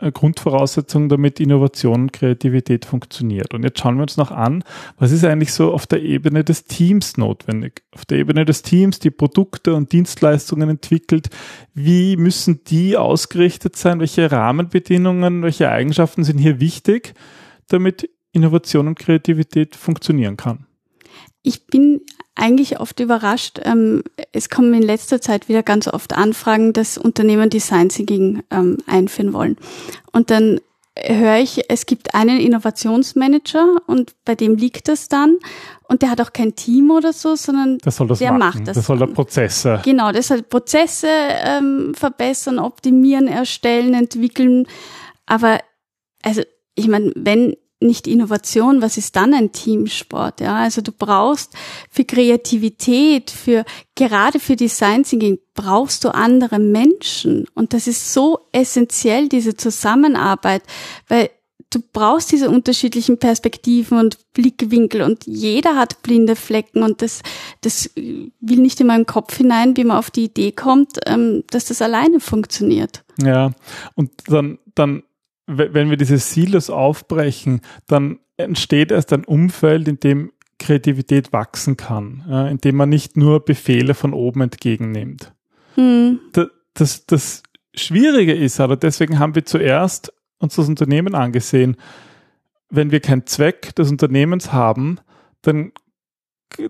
Grundvoraussetzung, 0.01 1.09
damit 1.09 1.41
Innovation 1.41 2.03
und 2.03 2.13
Kreativität 2.13 2.85
funktioniert. 2.85 3.53
Und 3.53 3.65
jetzt 3.65 3.81
schauen 3.81 3.97
wir 3.97 4.03
uns 4.03 4.17
noch 4.17 4.31
an, 4.31 4.63
was 4.97 5.11
ist 5.11 5.25
eigentlich 5.25 5.53
so 5.53 5.73
auf 5.73 5.89
der 5.89 6.03
Ebene 6.03 6.45
des 6.45 6.67
Teams 6.67 7.17
notwendig? 7.17 7.83
Auf 7.93 8.05
der 8.05 8.19
Ebene 8.19 8.45
des 8.45 8.63
Teams, 8.63 9.01
die 9.01 9.11
Produkte 9.11 9.75
und 9.75 9.91
Dienstleistungen 9.91 10.71
entwickelt, 10.71 11.31
wie 11.75 12.17
müssen 12.17 12.63
die 12.63 12.97
ausgerichtet 12.97 13.75
sein? 13.75 13.99
Welche 13.99 14.31
Rahmenbedingungen, 14.31 15.43
welche 15.43 15.69
Eigenschaften 15.69 16.23
sind 16.23 16.39
hier 16.39 16.61
wichtig, 16.61 17.15
damit 17.67 18.09
Innovation 18.39 18.89
und 18.89 18.99
Kreativität 18.99 19.77
funktionieren 19.77 20.37
kann? 20.37 20.67
Ich 21.43 21.67
bin 21.67 22.01
eigentlich 22.35 22.81
oft 22.81 23.01
überrascht. 23.01 23.61
Ähm, 23.65 24.03
es 24.33 24.49
kommen 24.49 24.73
in 24.75 24.83
letzter 24.83 25.21
Zeit 25.21 25.49
wieder 25.49 25.63
ganz 25.63 25.89
oft 25.89 26.13
Anfragen, 26.13 26.73
dass 26.73 26.97
Unternehmen 26.97 27.51
Design 27.51 27.89
Thinking 27.89 28.43
ähm, 28.51 28.79
einführen 28.87 29.33
wollen. 29.33 29.57
Und 30.13 30.31
dann 30.31 30.61
höre 30.97 31.39
ich, 31.39 31.63
es 31.69 31.87
gibt 31.87 32.15
einen 32.15 32.41
Innovationsmanager 32.41 33.77
und 33.87 34.15
bei 34.25 34.35
dem 34.35 34.57
liegt 34.57 34.89
das 34.89 35.09
dann. 35.09 35.37
Und 35.85 36.03
der 36.03 36.11
hat 36.11 36.21
auch 36.21 36.33
kein 36.33 36.55
Team 36.55 36.91
oder 36.91 37.13
so, 37.13 37.35
sondern 37.35 37.79
das 37.79 37.97
soll 37.97 38.09
das 38.09 38.19
der 38.19 38.33
machen. 38.33 38.61
macht 38.61 38.69
das. 38.69 38.77
Das 38.77 38.87
soll 38.87 38.99
der. 38.99 39.07
Prozesse. 39.07 39.81
Genau, 39.85 40.13
das 40.13 40.29
soll 40.29 40.43
Prozesse 40.43 41.09
ähm, 41.09 41.95
verbessern, 41.95 42.59
optimieren, 42.59 43.27
erstellen, 43.27 43.95
entwickeln. 43.95 44.67
Aber 45.27 45.61
also 46.23 46.43
ich 46.75 46.89
meine, 46.89 47.13
wenn 47.17 47.57
nicht 47.81 48.07
Innovation, 48.07 48.83
was 48.83 48.97
ist 48.97 49.15
dann 49.17 49.35
ein 49.35 49.53
Teamsport? 49.53 50.41
Ja, 50.41 50.57
also 50.57 50.81
du 50.81 50.93
brauchst 50.93 51.55
für 51.91 52.05
Kreativität, 52.05 53.31
für, 53.31 53.65
gerade 53.95 54.41
für 54.41 54.57
Design 54.57 55.05
Thinking 55.05 55.39
brauchst 55.55 56.05
du 56.05 56.15
andere 56.15 56.59
Menschen. 56.59 57.47
Und 57.55 57.75
das 57.75 57.87
ist 57.87 58.13
so 58.13 58.41
essentiell, 58.53 59.29
diese 59.29 59.57
Zusammenarbeit, 59.57 60.63
weil 61.09 61.31
du 61.71 61.81
brauchst 61.93 62.33
diese 62.33 62.51
unterschiedlichen 62.51 63.19
Perspektiven 63.19 63.99
und 63.99 64.19
Blickwinkel 64.33 65.03
und 65.03 65.27
jeder 65.27 65.77
hat 65.77 66.03
blinde 66.03 66.37
Flecken 66.37 66.83
und 66.83 67.03
das, 67.03 67.23
das 67.61 67.91
will 67.95 68.59
nicht 68.59 68.81
in 68.81 68.87
meinen 68.87 69.07
Kopf 69.07 69.37
hinein, 69.37 69.77
wie 69.77 69.85
man 69.85 69.99
auf 69.99 70.11
die 70.11 70.25
Idee 70.25 70.53
kommt, 70.53 70.99
ähm, 71.07 71.45
dass 71.51 71.67
das 71.67 71.83
alleine 71.83 72.21
funktioniert. 72.21 73.05
Ja, 73.21 73.53
und 73.95 74.11
dann, 74.29 74.59
dann, 74.75 75.03
wenn 75.49 75.91
wir 75.91 75.97
diese 75.97 76.19
Silos 76.19 76.69
aufbrechen, 76.71 77.63
dann 77.87 78.19
entsteht 78.37 78.93
erst 78.93 79.13
ein 79.13 79.25
Umfeld, 79.25 79.89
in 79.89 79.99
dem 79.99 80.31
Kreativität 80.59 81.33
wachsen 81.33 81.77
kann, 81.77 82.25
ja, 82.29 82.49
in 82.49 82.59
dem 82.59 82.77
man 82.77 82.89
nicht 82.89 83.17
nur 83.17 83.45
Befehle 83.45 83.95
von 83.95 84.13
oben 84.13 84.43
entgegennimmt. 84.43 85.33
Hm. 85.75 86.21
Das, 86.33 86.49
das, 86.75 87.07
das 87.07 87.43
Schwierige 87.75 88.35
ist 88.35 88.61
aber, 88.61 88.77
deswegen 88.77 89.19
haben 89.19 89.35
wir 89.35 89.45
zuerst 89.45 90.13
uns 90.39 90.57
das 90.57 90.69
Unternehmen 90.69 91.15
angesehen. 91.15 91.77
Wenn 92.71 92.91
wir 92.91 93.01
keinen 93.01 93.27
Zweck 93.27 93.75
des 93.77 93.91
Unternehmens 93.91 94.53
haben, 94.53 94.99
dann, 95.43 95.73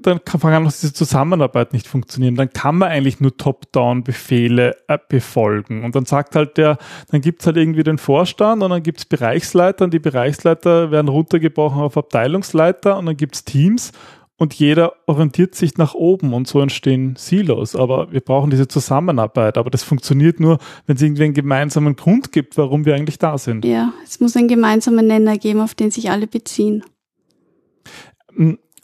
dann 0.03 0.25
kann 0.25 0.67
auch 0.67 0.73
diese 0.73 0.93
Zusammenarbeit 0.93 1.73
nicht 1.73 1.87
funktionieren. 1.87 2.35
Dann 2.35 2.53
kann 2.53 2.77
man 2.77 2.91
eigentlich 2.91 3.21
nur 3.21 3.37
Top-Down-Befehle 3.37 4.77
äh, 4.89 4.99
befolgen. 5.09 5.85
Und 5.85 5.95
dann 5.95 6.05
sagt 6.05 6.35
halt 6.35 6.57
der, 6.57 6.79
dann 7.11 7.21
gibt's 7.21 7.47
halt 7.47 7.57
irgendwie 7.57 7.85
den 7.85 7.99
Vorstand 7.99 8.63
und 8.63 8.71
dann 8.71 8.83
gibt's 8.83 9.05
Bereichsleiter 9.05 9.85
und 9.85 9.95
die 9.95 9.99
Bereichsleiter 9.99 10.91
werden 10.91 11.09
runtergebrochen 11.09 11.81
auf 11.81 11.97
Abteilungsleiter 11.97 12.99
und 12.99 13.07
dann 13.07 13.17
gibt's 13.17 13.45
Teams 13.45 13.93
und 14.37 14.55
jeder 14.55 14.93
orientiert 15.07 15.57
sich 15.57 15.79
nach 15.79 15.95
oben 15.95 16.33
und 16.33 16.47
so 16.47 16.61
entstehen 16.61 17.17
Silos. 17.17 17.75
Aber 17.75 18.13
wir 18.13 18.21
brauchen 18.21 18.51
diese 18.51 18.69
Zusammenarbeit. 18.69 19.59
Aber 19.59 19.69
das 19.69 19.83
funktioniert 19.83 20.39
nur, 20.39 20.59
wenn 20.87 20.95
es 20.95 21.03
irgendwie 21.03 21.25
einen 21.25 21.35
gemeinsamen 21.35 21.97
Grund 21.97 22.31
gibt, 22.31 22.57
warum 22.57 22.85
wir 22.85 22.95
eigentlich 22.95 23.19
da 23.19 23.37
sind. 23.37 23.65
Ja, 23.65 23.93
es 24.05 24.21
muss 24.21 24.37
einen 24.37 24.47
gemeinsamen 24.47 25.09
Nenner 25.09 25.39
geben, 25.39 25.61
auf 25.61 25.75
den 25.75 25.91
sich 25.91 26.11
alle 26.11 26.29
beziehen. 26.29 26.85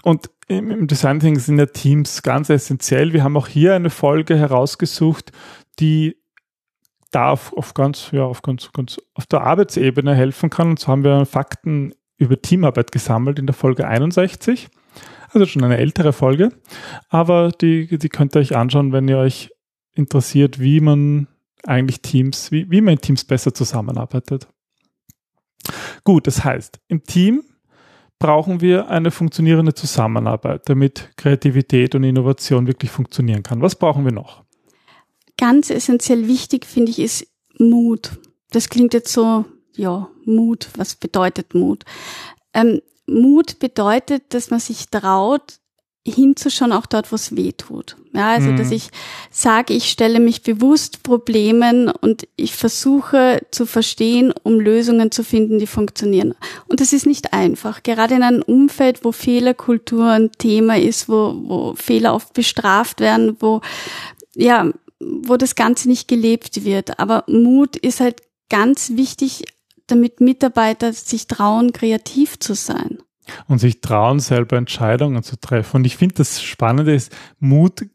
Und 0.02 0.30
im 0.48 0.86
Design 0.86 1.20
Thinking 1.20 1.40
sind 1.40 1.58
ja 1.58 1.66
Teams 1.66 2.22
ganz 2.22 2.50
essentiell. 2.50 3.12
Wir 3.12 3.24
haben 3.24 3.36
auch 3.36 3.48
hier 3.48 3.74
eine 3.74 3.90
Folge 3.90 4.36
herausgesucht, 4.36 5.32
die 5.78 6.16
da 7.10 7.30
auf, 7.30 7.52
auf 7.52 7.74
ganz, 7.74 8.10
ja, 8.12 8.24
auf 8.24 8.42
ganz, 8.42 8.72
ganz, 8.72 9.00
auf 9.14 9.26
der 9.26 9.42
Arbeitsebene 9.42 10.14
helfen 10.14 10.50
kann. 10.50 10.70
Und 10.70 10.80
so 10.80 10.88
haben 10.88 11.04
wir 11.04 11.26
Fakten 11.26 11.94
über 12.16 12.40
Teamarbeit 12.40 12.92
gesammelt 12.92 13.38
in 13.38 13.46
der 13.46 13.54
Folge 13.54 13.86
61. 13.86 14.68
Also 15.30 15.46
schon 15.46 15.64
eine 15.64 15.78
ältere 15.78 16.12
Folge, 16.12 16.50
aber 17.08 17.50
die, 17.50 17.98
die 17.98 18.08
könnt 18.08 18.36
ihr 18.36 18.40
euch 18.40 18.54
anschauen, 18.54 18.92
wenn 18.92 19.08
ihr 19.08 19.18
euch 19.18 19.50
interessiert, 19.92 20.60
wie 20.60 20.78
man 20.78 21.26
eigentlich 21.64 22.02
Teams, 22.02 22.52
wie, 22.52 22.70
wie 22.70 22.80
man 22.80 22.94
in 22.94 23.00
Teams 23.00 23.24
besser 23.24 23.52
zusammenarbeitet. 23.52 24.46
Gut, 26.04 26.28
das 26.28 26.44
heißt, 26.44 26.78
im 26.86 27.02
Team 27.02 27.42
brauchen 28.18 28.60
wir 28.60 28.88
eine 28.88 29.10
funktionierende 29.10 29.74
Zusammenarbeit, 29.74 30.62
damit 30.68 31.10
Kreativität 31.16 31.94
und 31.94 32.04
Innovation 32.04 32.66
wirklich 32.66 32.90
funktionieren 32.90 33.42
kann. 33.42 33.60
Was 33.60 33.74
brauchen 33.74 34.04
wir 34.04 34.12
noch? 34.12 34.44
Ganz 35.36 35.70
essentiell 35.70 36.28
wichtig, 36.28 36.64
finde 36.64 36.90
ich, 36.90 37.00
ist 37.00 37.26
Mut. 37.58 38.18
Das 38.50 38.68
klingt 38.68 38.94
jetzt 38.94 39.12
so, 39.12 39.44
ja, 39.74 40.08
Mut. 40.24 40.68
Was 40.76 40.94
bedeutet 40.94 41.54
Mut? 41.54 41.84
Ähm, 42.52 42.80
Mut 43.06 43.58
bedeutet, 43.58 44.32
dass 44.32 44.50
man 44.50 44.60
sich 44.60 44.88
traut, 44.88 45.58
hinzuschauen, 46.06 46.72
auch 46.72 46.86
dort, 46.86 47.10
wo 47.10 47.16
es 47.16 47.34
weh 47.34 47.52
tut. 47.52 47.96
Ja, 48.12 48.32
also, 48.32 48.50
mhm. 48.50 48.56
dass 48.58 48.70
ich 48.70 48.90
sage, 49.30 49.72
ich 49.72 49.90
stelle 49.90 50.20
mich 50.20 50.42
bewusst 50.42 51.02
Problemen 51.02 51.88
und 51.88 52.28
ich 52.36 52.54
versuche 52.54 53.40
zu 53.50 53.64
verstehen, 53.64 54.32
um 54.42 54.60
Lösungen 54.60 55.10
zu 55.10 55.24
finden, 55.24 55.58
die 55.58 55.66
funktionieren. 55.66 56.34
Und 56.68 56.80
das 56.80 56.92
ist 56.92 57.06
nicht 57.06 57.32
einfach. 57.32 57.82
Gerade 57.82 58.14
in 58.14 58.22
einem 58.22 58.42
Umfeld, 58.42 59.04
wo 59.04 59.12
Fehlerkultur 59.12 60.06
ein 60.10 60.30
Thema 60.32 60.78
ist, 60.78 61.08
wo, 61.08 61.34
wo 61.44 61.74
Fehler 61.74 62.14
oft 62.14 62.34
bestraft 62.34 63.00
werden, 63.00 63.36
wo, 63.40 63.62
ja, 64.34 64.70
wo 65.00 65.36
das 65.36 65.54
Ganze 65.54 65.88
nicht 65.88 66.06
gelebt 66.06 66.64
wird. 66.64 66.98
Aber 66.98 67.24
Mut 67.28 67.76
ist 67.76 68.00
halt 68.00 68.20
ganz 68.50 68.92
wichtig, 68.94 69.44
damit 69.86 70.20
Mitarbeiter 70.20 70.92
sich 70.92 71.26
trauen, 71.26 71.72
kreativ 71.72 72.38
zu 72.38 72.54
sein. 72.54 72.98
Und 73.48 73.58
sich 73.58 73.80
trauen, 73.80 74.20
selber 74.20 74.56
Entscheidungen 74.56 75.22
zu 75.22 75.36
treffen. 75.36 75.78
Und 75.78 75.86
ich 75.86 75.96
finde, 75.96 76.16
das 76.16 76.42
Spannende 76.42 76.94
ist, 76.94 77.14
Mut 77.38 77.86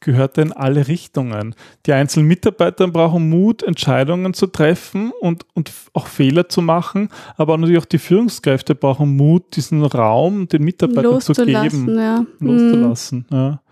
gehört 0.00 0.38
in 0.38 0.52
alle 0.52 0.88
Richtungen. 0.88 1.54
Die 1.86 1.92
einzelnen 1.92 2.26
Mitarbeiter 2.26 2.88
brauchen 2.88 3.28
Mut, 3.28 3.62
Entscheidungen 3.62 4.34
zu 4.34 4.46
treffen 4.46 5.12
und, 5.20 5.46
und 5.54 5.70
auch 5.92 6.06
Fehler 6.06 6.48
zu 6.48 6.62
machen, 6.62 7.10
aber 7.36 7.56
natürlich 7.56 7.80
auch 7.80 7.86
die 7.86 7.98
Führungskräfte 7.98 8.74
brauchen 8.74 9.16
Mut, 9.16 9.56
diesen 9.56 9.84
Raum 9.84 10.48
den 10.48 10.64
Mitarbeitern 10.64 11.20
zu 11.20 11.34
geben, 11.34 11.98
ja. 11.98 12.24
loszulassen. 12.38 13.26
Mhm. 13.30 13.36
Ja. 13.36 13.62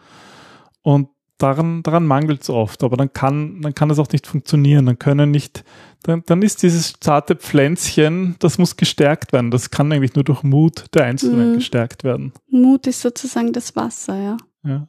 Und 0.83 1.09
daran, 1.39 1.83
daran 1.83 2.05
mangelt 2.05 2.43
es 2.43 2.51
oft, 2.51 2.83
aber 2.83 2.97
dann 2.97 3.13
kann, 3.13 3.63
dann 3.63 3.75
kann 3.75 3.91
es 3.91 3.99
auch 3.99 4.09
nicht 4.11 4.27
funktionieren. 4.27 4.87
Dann 4.87 4.99
können 4.99 5.31
nicht, 5.31 5.65
dann, 6.03 6.23
dann 6.27 6.43
ist 6.43 6.63
dieses 6.63 6.95
zarte 7.01 7.37
Pflänzchen, 7.37 8.37
das 8.41 8.59
muss 8.59 8.77
gestärkt 8.77 9.33
werden. 9.33 9.51
Das 9.51 9.71
kann 9.71 9.91
eigentlich 9.93 10.15
nur 10.15 10.25
durch 10.25 10.43
Mut 10.43 10.87
der 10.95 11.05
Einzelnen 11.05 11.53
mhm. 11.53 11.55
gestärkt 11.57 12.05
werden. 12.05 12.33
Mut 12.51 12.87
ist 12.87 13.01
sozusagen 13.01 13.53
das 13.53 13.75
Wasser, 13.77 14.21
ja. 14.21 14.37
ja. 14.65 14.89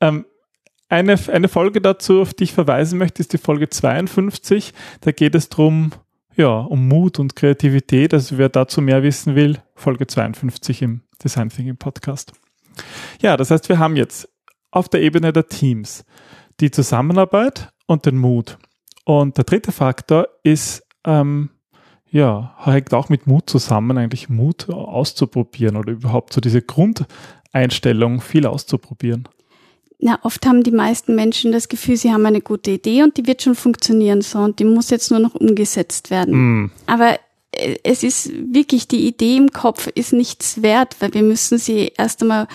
Ähm, 0.00 0.26
eine, 0.88 1.18
eine 1.28 1.48
Folge 1.48 1.80
dazu, 1.80 2.20
auf 2.20 2.34
die 2.34 2.44
ich 2.44 2.52
verweisen 2.52 2.98
möchte, 2.98 3.22
ist 3.22 3.32
die 3.32 3.38
Folge 3.38 3.70
52. 3.70 4.74
Da 5.00 5.12
geht 5.12 5.34
es 5.34 5.48
darum, 5.48 5.92
ja, 6.36 6.60
um 6.60 6.88
Mut 6.88 7.18
und 7.18 7.36
Kreativität. 7.36 8.12
Also 8.12 8.36
wer 8.36 8.48
dazu 8.48 8.82
mehr 8.82 9.02
wissen 9.02 9.34
will, 9.34 9.58
Folge 9.74 10.06
52 10.06 10.82
im 10.82 11.00
Design 11.22 11.48
Thinking 11.48 11.76
Podcast. 11.76 12.32
Ja, 13.20 13.36
das 13.36 13.50
heißt, 13.50 13.68
wir 13.68 13.78
haben 13.78 13.96
jetzt 13.96 14.28
auf 14.72 14.88
der 14.88 15.02
Ebene 15.02 15.32
der 15.32 15.46
Teams. 15.46 16.04
Die 16.58 16.72
Zusammenarbeit 16.72 17.72
und 17.86 18.06
den 18.06 18.18
Mut. 18.18 18.58
Und 19.04 19.36
der 19.36 19.44
dritte 19.44 19.70
Faktor 19.70 20.28
ist, 20.42 20.82
ähm, 21.04 21.50
ja, 22.10 22.54
hängt 22.58 22.92
auch 22.92 23.08
mit 23.08 23.26
Mut 23.26 23.48
zusammen, 23.48 23.96
eigentlich 23.98 24.28
Mut 24.28 24.68
auszuprobieren 24.68 25.76
oder 25.76 25.92
überhaupt 25.92 26.32
so 26.32 26.40
diese 26.40 26.62
Grundeinstellung, 26.62 28.20
viel 28.20 28.46
auszuprobieren. 28.46 29.28
Na, 29.98 30.18
oft 30.22 30.44
haben 30.46 30.64
die 30.64 30.72
meisten 30.72 31.14
Menschen 31.14 31.52
das 31.52 31.68
Gefühl, 31.68 31.96
sie 31.96 32.12
haben 32.12 32.26
eine 32.26 32.40
gute 32.40 32.72
Idee 32.72 33.04
und 33.04 33.16
die 33.16 33.26
wird 33.26 33.42
schon 33.42 33.54
funktionieren 33.54 34.20
so 34.20 34.40
und 34.40 34.58
die 34.58 34.64
muss 34.64 34.90
jetzt 34.90 35.12
nur 35.12 35.20
noch 35.20 35.36
umgesetzt 35.36 36.10
werden. 36.10 36.34
Mm. 36.64 36.70
Aber 36.86 37.18
äh, 37.52 37.76
es 37.84 38.02
ist 38.02 38.32
wirklich, 38.52 38.88
die 38.88 39.06
Idee 39.06 39.36
im 39.36 39.52
Kopf 39.52 39.86
ist 39.86 40.12
nichts 40.12 40.60
wert, 40.60 40.96
weil 40.98 41.14
wir 41.14 41.22
müssen 41.22 41.56
sie 41.56 41.92
erst 41.96 42.20
einmal 42.20 42.48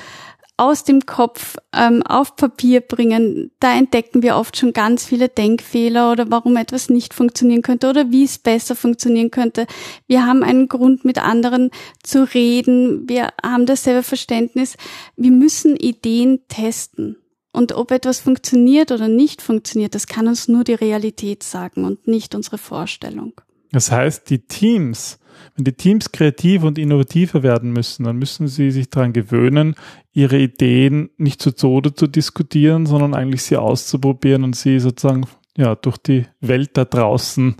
aus 0.57 0.83
dem 0.83 1.05
Kopf 1.05 1.57
ähm, 1.71 2.01
auf 2.03 2.35
Papier 2.35 2.81
bringen, 2.81 3.51
da 3.59 3.75
entdecken 3.75 4.23
wir 4.23 4.35
oft 4.35 4.57
schon 4.57 4.73
ganz 4.73 5.05
viele 5.05 5.29
Denkfehler 5.29 6.11
oder 6.11 6.29
warum 6.31 6.57
etwas 6.57 6.89
nicht 6.89 7.13
funktionieren 7.13 7.61
könnte 7.61 7.89
oder 7.89 8.11
wie 8.11 8.23
es 8.23 8.39
besser 8.39 8.75
funktionieren 8.75 9.29
könnte. 9.29 9.67
Wir 10.07 10.25
haben 10.25 10.43
einen 10.43 10.67
Grund, 10.67 11.05
mit 11.05 11.19
anderen 11.19 11.69
zu 12.03 12.23
reden. 12.33 13.07
Wir 13.07 13.29
haben 13.43 13.67
dasselbe 13.67 14.01
Verständnis. 14.01 14.75
Wir 15.15 15.31
müssen 15.31 15.75
Ideen 15.75 16.39
testen. 16.47 17.17
Und 17.51 17.73
ob 17.73 17.91
etwas 17.91 18.19
funktioniert 18.19 18.91
oder 18.91 19.07
nicht 19.07 19.41
funktioniert, 19.41 19.95
das 19.95 20.07
kann 20.07 20.27
uns 20.27 20.47
nur 20.47 20.63
die 20.63 20.73
Realität 20.73 21.43
sagen 21.43 21.85
und 21.85 22.07
nicht 22.07 22.35
unsere 22.35 22.57
Vorstellung. 22.57 23.33
Das 23.71 23.91
heißt, 23.91 24.29
die 24.29 24.45
Teams, 24.45 25.19
wenn 25.55 25.65
die 25.65 25.73
Teams 25.73 26.11
kreativ 26.11 26.63
und 26.63 26.77
innovativer 26.77 27.43
werden 27.43 27.71
müssen, 27.71 28.03
dann 28.03 28.17
müssen 28.17 28.47
sie 28.47 28.71
sich 28.71 28.89
daran 28.89 29.13
gewöhnen, 29.13 29.75
ihre 30.13 30.37
Ideen 30.37 31.09
nicht 31.17 31.41
zu 31.41 31.51
Tode 31.51 31.93
zu 31.93 32.07
diskutieren, 32.07 32.85
sondern 32.85 33.13
eigentlich 33.13 33.43
sie 33.43 33.57
auszuprobieren 33.57 34.43
und 34.43 34.55
sie 34.55 34.79
sozusagen 34.79 35.25
ja, 35.57 35.75
durch 35.75 35.97
die 35.97 36.25
Welt 36.39 36.71
da 36.73 36.85
draußen 36.85 37.55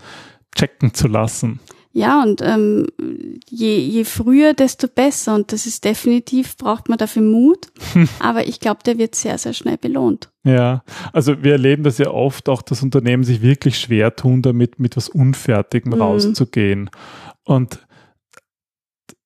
checken 0.55 0.93
zu 0.93 1.07
lassen. 1.07 1.60
Ja, 1.98 2.22
und 2.22 2.43
ähm, 2.43 2.86
je, 3.50 3.79
je 3.79 4.03
früher, 4.03 4.53
desto 4.53 4.88
besser. 4.88 5.34
Und 5.34 5.51
das 5.51 5.65
ist 5.65 5.84
definitiv, 5.84 6.55
braucht 6.55 6.89
man 6.89 7.00
dafür 7.00 7.24
Mut. 7.24 7.69
Aber 8.19 8.48
ich 8.48 8.60
glaube, 8.60 8.81
der 8.86 9.00
wird 9.00 9.15
sehr, 9.15 9.39
sehr 9.39 9.53
schnell 9.53 9.77
belohnt. 9.77 10.29
Ja, 10.43 10.84
also 11.12 11.43
wir 11.43 11.53
erleben 11.53 11.81
das 11.81 11.98
ja 11.98 12.12
oft 12.12 12.50
auch, 12.50 12.62
dass 12.62 12.84
Unternehmen 12.84 13.24
sich 13.24 13.41
wirklich 13.41 13.79
schwer 13.79 14.15
tun, 14.15 14.43
damit 14.43 14.79
mit 14.79 14.96
was 14.96 15.10
Unfertigem 15.10 15.93
mhm. 15.93 16.01
rauszugehen. 16.01 16.91
Und 17.48 17.88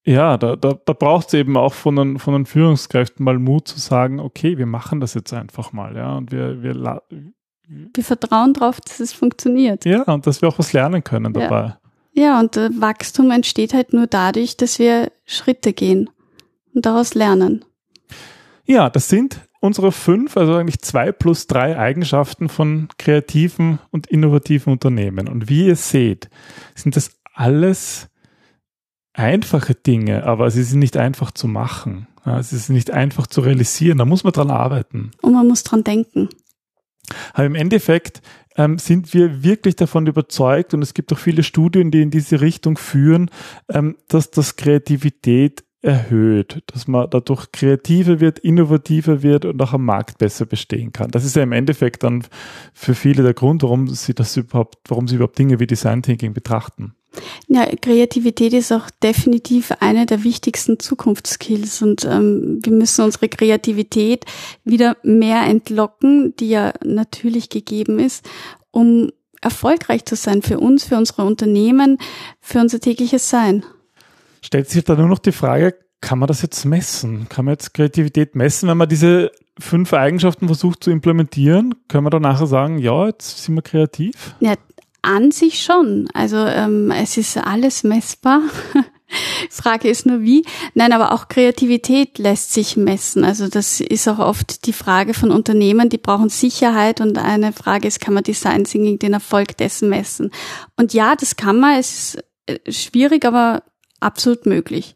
ja, 0.05 0.37
da, 0.37 0.55
da, 0.55 0.73
da 0.73 0.93
braucht 0.93 1.27
es 1.27 1.33
eben 1.33 1.57
auch 1.57 1.73
von 1.73 1.95
den, 1.95 2.19
von 2.19 2.33
den 2.33 2.45
Führungskräften 2.45 3.23
mal 3.23 3.37
Mut 3.37 3.67
zu 3.67 3.79
sagen, 3.79 4.19
okay, 4.19 4.57
wir 4.57 4.65
machen 4.65 4.99
das 4.99 5.13
jetzt 5.13 5.33
einfach 5.33 5.73
mal, 5.73 5.95
ja, 5.95 6.15
und 6.17 6.31
wir, 6.31 6.63
wir, 6.63 7.01
wir 7.67 8.03
vertrauen 8.03 8.53
darauf, 8.53 8.81
dass 8.81 8.99
es 8.99 9.13
funktioniert. 9.13 9.85
Ja, 9.85 10.03
und 10.03 10.25
dass 10.25 10.41
wir 10.41 10.49
auch 10.49 10.59
was 10.59 10.73
lernen 10.73 11.03
können 11.03 11.33
dabei. 11.33 11.75
Ja, 12.13 12.39
und 12.39 12.57
äh, 12.57 12.69
Wachstum 12.79 13.31
entsteht 13.31 13.73
halt 13.73 13.93
nur 13.93 14.07
dadurch, 14.07 14.57
dass 14.57 14.79
wir 14.79 15.11
Schritte 15.25 15.71
gehen 15.73 16.09
und 16.73 16.85
daraus 16.85 17.13
lernen. 17.13 17.63
Ja, 18.65 18.89
das 18.89 19.07
sind 19.07 19.39
unsere 19.61 19.91
fünf, 19.91 20.35
also 20.35 20.55
eigentlich 20.55 20.81
zwei 20.81 21.11
plus 21.11 21.47
drei 21.47 21.77
Eigenschaften 21.77 22.49
von 22.49 22.89
kreativen 22.97 23.79
und 23.91 24.07
innovativen 24.07 24.73
Unternehmen. 24.73 25.29
Und 25.29 25.47
wie 25.47 25.67
ihr 25.67 25.75
seht, 25.75 26.29
sind 26.75 26.95
das 26.95 27.21
alles 27.33 28.10
einfache 29.13 29.75
Dinge, 29.75 30.23
aber 30.23 30.49
sie 30.51 30.63
sind 30.63 30.79
nicht 30.79 30.97
einfach 30.97 31.31
zu 31.31 31.47
machen. 31.47 32.07
Es 32.25 32.53
ist 32.53 32.69
nicht 32.69 32.91
einfach 32.91 33.27
zu 33.27 33.41
realisieren, 33.41 33.97
da 33.97 34.05
muss 34.05 34.23
man 34.23 34.33
dran 34.33 34.51
arbeiten. 34.51 35.11
Und 35.21 35.33
man 35.33 35.47
muss 35.47 35.63
dran 35.63 35.83
denken. 35.83 36.29
Aber 37.33 37.45
im 37.45 37.55
Endeffekt 37.55 38.21
ähm, 38.55 38.77
sind 38.77 39.13
wir 39.13 39.43
wirklich 39.43 39.75
davon 39.75 40.07
überzeugt, 40.07 40.73
und 40.73 40.81
es 40.81 40.93
gibt 40.93 41.11
auch 41.11 41.17
viele 41.17 41.43
Studien, 41.43 41.91
die 41.91 42.01
in 42.01 42.11
diese 42.11 42.41
Richtung 42.41 42.77
führen, 42.77 43.29
ähm, 43.69 43.97
dass 44.07 44.31
das 44.31 44.55
Kreativität 44.55 45.63
erhöht, 45.81 46.61
dass 46.67 46.87
man 46.87 47.09
dadurch 47.09 47.51
kreativer 47.51 48.19
wird, 48.19 48.37
innovativer 48.39 49.23
wird 49.23 49.45
und 49.45 49.59
auch 49.61 49.73
am 49.73 49.83
Markt 49.83 50.19
besser 50.19 50.45
bestehen 50.45 50.93
kann. 50.93 51.09
Das 51.09 51.25
ist 51.25 51.35
ja 51.35 51.41
im 51.41 51.53
Endeffekt 51.53 52.03
dann 52.03 52.23
für 52.73 52.93
viele 52.93 53.23
der 53.23 53.33
Grund, 53.33 53.63
warum 53.63 53.87
sie 53.87 54.13
das 54.13 54.37
überhaupt, 54.37 54.77
warum 54.89 55.07
sie 55.07 55.15
überhaupt 55.15 55.39
Dinge 55.39 55.59
wie 55.59 55.65
Design 55.65 56.03
Thinking 56.03 56.33
betrachten. 56.33 56.93
Ja, 57.47 57.65
Kreativität 57.81 58.53
ist 58.53 58.71
auch 58.71 58.89
definitiv 59.03 59.71
eine 59.79 60.05
der 60.05 60.23
wichtigsten 60.23 60.79
Zukunftskills 60.79 61.81
und 61.81 62.05
ähm, 62.05 62.59
wir 62.63 62.73
müssen 62.73 63.03
unsere 63.03 63.29
Kreativität 63.29 64.25
wieder 64.63 64.97
mehr 65.03 65.43
entlocken, 65.43 66.35
die 66.37 66.49
ja 66.49 66.73
natürlich 66.83 67.49
gegeben 67.49 67.99
ist, 67.99 68.25
um 68.71 69.11
erfolgreich 69.41 70.05
zu 70.05 70.15
sein 70.15 70.41
für 70.41 70.59
uns, 70.59 70.83
für 70.83 70.97
unsere 70.97 71.25
Unternehmen, 71.25 71.97
für 72.39 72.59
unser 72.59 72.79
tägliches 72.79 73.29
Sein. 73.29 73.65
Stellt 74.41 74.69
sich 74.69 74.83
da 74.83 74.95
nur 74.95 75.07
noch 75.07 75.19
die 75.19 75.31
Frage, 75.31 75.75
kann 75.99 76.17
man 76.17 76.27
das 76.27 76.41
jetzt 76.41 76.65
messen? 76.65 77.27
Kann 77.29 77.45
man 77.45 77.53
jetzt 77.53 77.73
Kreativität 77.73 78.35
messen, 78.35 78.67
wenn 78.67 78.77
man 78.77 78.89
diese 78.89 79.31
fünf 79.59 79.93
Eigenschaften 79.93 80.47
versucht 80.47 80.83
zu 80.83 80.91
implementieren? 80.91 81.75
Können 81.87 82.05
wir 82.05 82.09
dann 82.09 82.23
nachher 82.23 82.47
sagen, 82.47 82.79
ja, 82.79 83.07
jetzt 83.07 83.43
sind 83.43 83.55
wir 83.55 83.61
kreativ? 83.61 84.35
Ja, 84.39 84.55
an 85.01 85.31
sich 85.31 85.63
schon. 85.63 86.07
Also 86.13 86.37
ähm, 86.37 86.91
es 86.91 87.17
ist 87.17 87.37
alles 87.37 87.83
messbar. 87.83 88.41
Frage 89.49 89.89
ist 89.89 90.05
nur 90.05 90.21
wie. 90.21 90.45
Nein, 90.73 90.93
aber 90.93 91.11
auch 91.11 91.27
Kreativität 91.27 92.17
lässt 92.17 92.53
sich 92.53 92.77
messen. 92.77 93.23
Also 93.25 93.47
das 93.47 93.81
ist 93.81 94.07
auch 94.07 94.19
oft 94.19 94.65
die 94.65 94.73
Frage 94.73 95.13
von 95.13 95.31
Unternehmen, 95.31 95.89
die 95.89 95.97
brauchen 95.97 96.29
Sicherheit 96.29 97.01
und 97.01 97.17
eine 97.17 97.51
Frage 97.51 97.87
ist, 97.87 97.99
kann 97.99 98.13
man 98.13 98.23
Design 98.23 98.63
Thinking 98.63 98.99
den 98.99 99.13
Erfolg 99.13 99.57
dessen 99.57 99.89
messen? 99.89 100.31
Und 100.77 100.93
ja, 100.93 101.15
das 101.15 101.35
kann 101.35 101.59
man. 101.59 101.79
Es 101.79 102.15
ist 102.15 102.23
äh, 102.45 102.71
schwierig, 102.71 103.25
aber 103.25 103.63
absolut 103.99 104.45
möglich. 104.45 104.95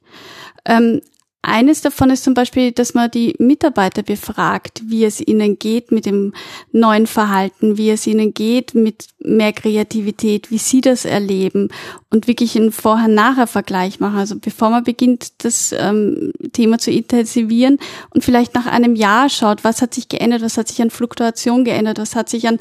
Ähm, 0.65 1.01
eines 1.46 1.82
davon 1.82 2.10
ist 2.10 2.24
zum 2.24 2.34
Beispiel, 2.34 2.72
dass 2.72 2.94
man 2.94 3.12
die 3.12 3.36
Mitarbeiter 3.40 4.04
befragt, 4.04 4.82
wie 4.86 5.06
es 5.06 5.25
ihnen 5.25 5.60
geht 5.60 5.92
mit 5.92 6.06
dem 6.06 6.34
neuen 6.72 7.08
Verhalten, 7.08 7.78
wie 7.78 7.90
es 7.90 8.08
ihnen 8.08 8.34
geht 8.34 8.74
mit 8.74 9.08
mehr 9.20 9.54
Kreativität, 9.54 10.52
wie 10.52 10.58
sie 10.58 10.82
das 10.82 11.06
erleben 11.06 11.70
und 12.10 12.28
wirklich 12.28 12.56
einen 12.56 12.72
Vorher-Nachher-Vergleich 12.72 14.00
machen. 14.00 14.18
Also 14.18 14.38
bevor 14.40 14.70
man 14.70 14.84
beginnt, 14.84 15.44
das 15.44 15.74
ähm, 15.78 16.32
Thema 16.54 16.78
zu 16.80 16.92
intensivieren 16.92 17.80
und 18.10 18.24
vielleicht 18.24 18.56
nach 18.56 18.66
einem 18.66 18.96
Jahr 18.96 19.30
schaut, 19.30 19.64
was 19.64 19.82
hat 19.82 19.94
sich 19.94 20.10
geändert, 20.10 20.42
was 20.42 20.58
hat 20.58 20.68
sich 20.68 20.82
an 20.82 20.90
Fluktuation 20.90 21.64
geändert, 21.64 22.00
was 22.00 22.16
hat 22.16 22.30
sich 22.30 22.48
an, 22.48 22.58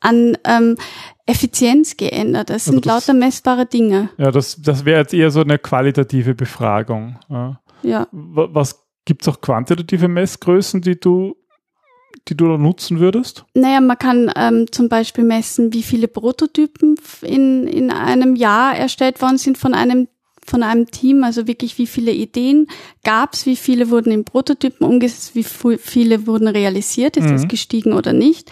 an 0.00 0.36
ähm, 0.44 0.76
Effizienz 1.26 1.96
geändert. 1.96 2.50
Das 2.50 2.66
sind 2.66 2.86
das, 2.86 2.92
lauter 2.92 3.14
messbare 3.14 3.66
Dinge. 3.66 4.10
Ja, 4.16 4.30
das, 4.30 4.60
das 4.60 4.84
wäre 4.84 5.00
jetzt 5.00 5.12
eher 5.12 5.30
so 5.30 5.40
eine 5.40 5.58
qualitative 5.58 6.34
Befragung. 6.34 7.18
Ja. 7.28 7.60
Ja. 7.82 8.08
Was 8.12 8.86
gibt 9.04 9.22
es 9.22 9.28
auch 9.28 9.40
quantitative 9.40 10.08
Messgrößen, 10.08 10.80
die 10.80 10.98
du 10.98 11.36
die 12.28 12.36
du 12.36 12.48
da 12.48 12.58
nutzen 12.58 12.98
würdest? 12.98 13.44
Naja, 13.54 13.80
man 13.80 13.98
kann 13.98 14.32
ähm, 14.36 14.72
zum 14.72 14.88
Beispiel 14.88 15.22
messen, 15.22 15.72
wie 15.72 15.82
viele 15.82 16.08
Prototypen 16.08 16.96
in, 17.22 17.66
in 17.66 17.90
einem 17.90 18.36
Jahr 18.36 18.74
erstellt 18.74 19.20
worden 19.20 19.38
sind 19.38 19.58
von 19.58 19.74
einem 19.74 20.08
von 20.48 20.62
einem 20.62 20.86
Team, 20.86 21.24
also 21.24 21.48
wirklich 21.48 21.76
wie 21.76 21.88
viele 21.88 22.12
Ideen 22.12 22.68
gab 23.02 23.34
es, 23.34 23.46
wie 23.46 23.56
viele 23.56 23.90
wurden 23.90 24.12
in 24.12 24.24
Prototypen 24.24 24.86
umgesetzt, 24.86 25.34
wie 25.34 25.42
viele 25.42 26.26
wurden 26.28 26.46
realisiert, 26.46 27.16
ist 27.16 27.24
mhm. 27.24 27.32
das 27.32 27.48
gestiegen 27.48 27.92
oder 27.92 28.12
nicht. 28.12 28.50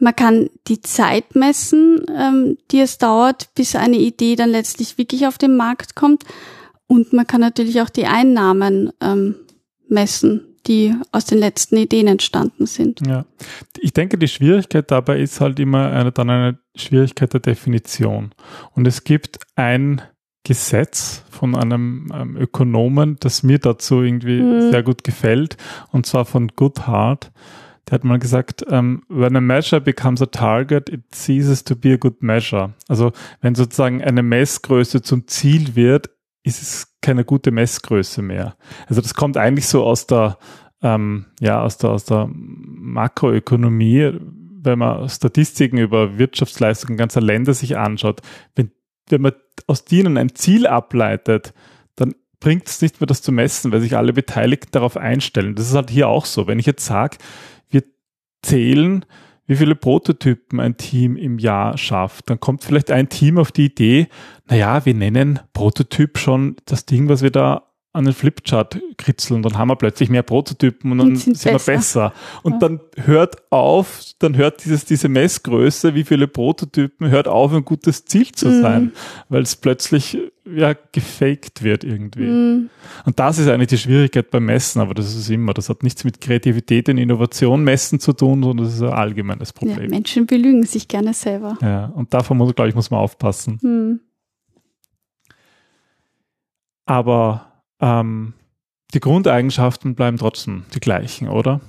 Man 0.00 0.16
kann 0.16 0.50
die 0.66 0.80
Zeit 0.80 1.36
messen, 1.36 2.04
ähm, 2.12 2.58
die 2.72 2.80
es 2.80 2.98
dauert, 2.98 3.54
bis 3.54 3.76
eine 3.76 3.98
Idee 3.98 4.34
dann 4.34 4.50
letztlich 4.50 4.98
wirklich 4.98 5.28
auf 5.28 5.38
den 5.38 5.56
Markt 5.56 5.94
kommt. 5.94 6.24
Und 6.88 7.12
man 7.12 7.26
kann 7.26 7.40
natürlich 7.40 7.80
auch 7.80 7.90
die 7.90 8.06
Einnahmen 8.06 8.92
ähm, 9.00 9.36
messen, 9.88 10.40
die 10.66 10.94
aus 11.12 11.26
den 11.26 11.38
letzten 11.38 11.76
Ideen 11.76 12.08
entstanden 12.08 12.66
sind. 12.66 13.00
Ja, 13.06 13.24
ich 13.78 13.92
denke, 13.92 14.18
die 14.18 14.28
Schwierigkeit 14.28 14.90
dabei 14.90 15.20
ist 15.20 15.40
halt 15.40 15.60
immer 15.60 15.92
eine, 15.92 16.12
dann 16.12 16.30
eine 16.30 16.58
Schwierigkeit 16.74 17.32
der 17.32 17.40
Definition. 17.40 18.32
Und 18.74 18.86
es 18.86 19.04
gibt 19.04 19.38
ein 19.54 20.02
Gesetz 20.44 21.24
von 21.30 21.54
einem 21.54 22.10
ähm, 22.14 22.36
Ökonomen, 22.36 23.16
das 23.20 23.42
mir 23.42 23.58
dazu 23.58 24.02
irgendwie 24.02 24.40
mhm. 24.40 24.70
sehr 24.70 24.82
gut 24.82 25.04
gefällt, 25.04 25.58
und 25.92 26.06
zwar 26.06 26.24
von 26.24 26.48
Goodhart. 26.48 27.32
Der 27.86 27.94
hat 27.94 28.04
mal 28.04 28.18
gesagt, 28.18 28.62
um, 28.66 28.74
ähm, 28.74 29.02
when 29.08 29.36
a 29.36 29.40
measure 29.40 29.80
becomes 29.80 30.20
a 30.20 30.26
target, 30.26 30.88
it 30.88 31.02
ceases 31.14 31.64
to 31.64 31.76
be 31.76 31.92
a 31.92 31.96
good 31.96 32.22
measure. 32.22 32.74
Also 32.86 33.12
wenn 33.40 33.54
sozusagen 33.54 34.02
eine 34.02 34.22
Messgröße 34.22 35.02
zum 35.02 35.26
Ziel 35.26 35.74
wird, 35.74 36.10
ist 36.48 36.62
es 36.62 36.96
keine 37.00 37.24
gute 37.24 37.50
Messgröße 37.50 38.22
mehr. 38.22 38.56
Also 38.86 39.00
das 39.00 39.14
kommt 39.14 39.36
eigentlich 39.36 39.66
so 39.66 39.84
aus 39.84 40.06
der, 40.06 40.38
ähm, 40.82 41.26
ja, 41.40 41.62
aus 41.62 41.78
der, 41.78 41.90
aus 41.90 42.04
der 42.04 42.28
Makroökonomie, 42.32 44.14
wenn 44.60 44.78
man 44.78 45.08
Statistiken 45.08 45.78
über 45.78 46.18
Wirtschaftsleistungen 46.18 46.96
ganzer 46.96 47.20
Länder 47.20 47.54
sich 47.54 47.76
anschaut. 47.76 48.20
Wenn, 48.54 48.72
wenn 49.08 49.22
man 49.22 49.32
aus 49.66 49.84
denen 49.84 50.18
ein 50.18 50.34
Ziel 50.34 50.66
ableitet, 50.66 51.54
dann 51.96 52.14
bringt 52.40 52.68
es 52.68 52.82
nicht 52.82 53.00
mehr 53.00 53.06
das 53.06 53.22
zu 53.22 53.32
messen, 53.32 53.72
weil 53.72 53.80
sich 53.80 53.96
alle 53.96 54.12
Beteiligten 54.12 54.70
darauf 54.72 54.96
einstellen. 54.96 55.54
Das 55.54 55.68
ist 55.68 55.74
halt 55.74 55.90
hier 55.90 56.08
auch 56.08 56.24
so. 56.24 56.46
Wenn 56.46 56.58
ich 56.58 56.66
jetzt 56.66 56.84
sage, 56.84 57.18
wir 57.70 57.84
zählen 58.42 59.04
wie 59.48 59.56
viele 59.56 59.74
Prototypen 59.74 60.60
ein 60.60 60.76
Team 60.76 61.16
im 61.16 61.40
Jahr 61.40 61.76
schafft. 61.76 62.30
Dann 62.30 62.38
kommt 62.38 62.62
vielleicht 62.62 62.92
ein 62.92 63.08
Team 63.08 63.38
auf 63.38 63.50
die 63.50 63.64
Idee, 63.66 64.06
naja, 64.48 64.86
wir 64.86 64.94
nennen 64.94 65.40
Prototyp 65.52 66.18
schon 66.18 66.56
das 66.66 66.86
Ding, 66.86 67.08
was 67.08 67.22
wir 67.22 67.30
da 67.30 67.64
an 67.92 68.04
den 68.04 68.14
Flipchart 68.14 68.78
kritzeln, 68.98 69.42
dann 69.42 69.56
haben 69.56 69.68
wir 69.68 69.76
plötzlich 69.76 70.10
mehr 70.10 70.22
Prototypen 70.22 70.92
und 70.92 70.98
dann 70.98 71.16
sind, 71.16 71.36
sind 71.38 71.52
besser. 71.52 71.66
wir 71.66 71.76
besser. 71.76 72.12
Und 72.42 72.52
ja. 72.52 72.58
dann 72.58 72.80
hört 72.96 73.50
auf, 73.50 74.02
dann 74.18 74.36
hört 74.36 74.64
dieses, 74.64 74.84
diese 74.84 75.08
Messgröße, 75.08 75.94
wie 75.94 76.04
viele 76.04 76.28
Prototypen, 76.28 77.10
hört 77.10 77.28
auf, 77.28 77.52
ein 77.52 77.64
gutes 77.64 78.04
Ziel 78.04 78.30
zu 78.32 78.48
mhm. 78.48 78.62
sein, 78.62 78.92
weil 79.30 79.42
es 79.42 79.56
plötzlich 79.56 80.18
ja 80.54 80.74
gefaked 80.92 81.62
wird 81.62 81.84
irgendwie. 81.84 82.26
Mhm. 82.26 82.70
Und 83.04 83.18
das 83.18 83.38
ist 83.38 83.48
eigentlich 83.48 83.68
die 83.68 83.78
Schwierigkeit 83.78 84.30
beim 84.30 84.46
Messen, 84.46 84.80
aber 84.80 84.94
das 84.94 85.14
ist 85.14 85.30
immer. 85.30 85.54
Das 85.54 85.68
hat 85.68 85.82
nichts 85.82 86.04
mit 86.04 86.20
Kreativität 86.20 86.88
und 86.88 86.98
Innovation 86.98 87.64
messen 87.64 88.00
zu 88.00 88.12
tun, 88.12 88.42
sondern 88.42 88.66
das 88.66 88.74
ist 88.74 88.82
ein 88.82 88.92
allgemeines 88.92 89.52
Problem. 89.52 89.82
Ja, 89.82 89.88
Menschen 89.88 90.26
belügen 90.26 90.64
sich 90.64 90.88
gerne 90.88 91.14
selber. 91.14 91.58
Ja, 91.62 91.86
und 91.86 92.14
davon 92.14 92.38
muss, 92.38 92.54
glaube 92.54 92.68
ich, 92.68 92.74
muss 92.74 92.90
man 92.90 93.00
aufpassen. 93.00 93.58
Mhm. 93.62 94.00
Aber 96.86 97.62
ähm, 97.80 98.32
die 98.94 99.00
Grundeigenschaften 99.00 99.94
bleiben 99.94 100.16
trotzdem 100.16 100.64
die 100.74 100.80
gleichen, 100.80 101.28
oder? 101.28 101.60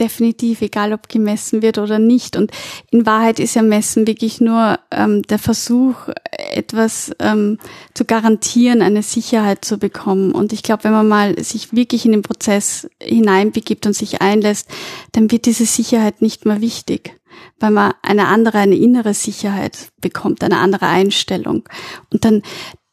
Definitiv, 0.00 0.62
egal 0.62 0.94
ob 0.94 1.10
gemessen 1.10 1.60
wird 1.60 1.76
oder 1.76 1.98
nicht. 1.98 2.34
Und 2.34 2.50
in 2.90 3.04
Wahrheit 3.04 3.38
ist 3.38 3.54
ja 3.54 3.60
Messen 3.60 4.06
wirklich 4.06 4.40
nur 4.40 4.78
ähm, 4.90 5.22
der 5.24 5.38
Versuch, 5.38 6.08
etwas 6.32 7.14
ähm, 7.18 7.58
zu 7.92 8.06
garantieren, 8.06 8.80
eine 8.80 9.02
Sicherheit 9.02 9.62
zu 9.62 9.78
bekommen. 9.78 10.32
Und 10.32 10.54
ich 10.54 10.62
glaube, 10.62 10.84
wenn 10.84 10.92
man 10.92 11.06
mal 11.06 11.38
sich 11.42 11.74
wirklich 11.74 12.06
in 12.06 12.12
den 12.12 12.22
Prozess 12.22 12.88
hineinbegibt 13.00 13.84
und 13.84 13.92
sich 13.92 14.22
einlässt, 14.22 14.70
dann 15.12 15.30
wird 15.30 15.44
diese 15.44 15.66
Sicherheit 15.66 16.22
nicht 16.22 16.46
mehr 16.46 16.62
wichtig, 16.62 17.20
weil 17.58 17.70
man 17.70 17.92
eine 18.00 18.28
andere, 18.28 18.58
eine 18.58 18.76
innere 18.76 19.12
Sicherheit 19.12 19.90
bekommt, 20.00 20.42
eine 20.42 20.58
andere 20.58 20.86
Einstellung. 20.86 21.68
Und 22.10 22.24
dann, 22.24 22.42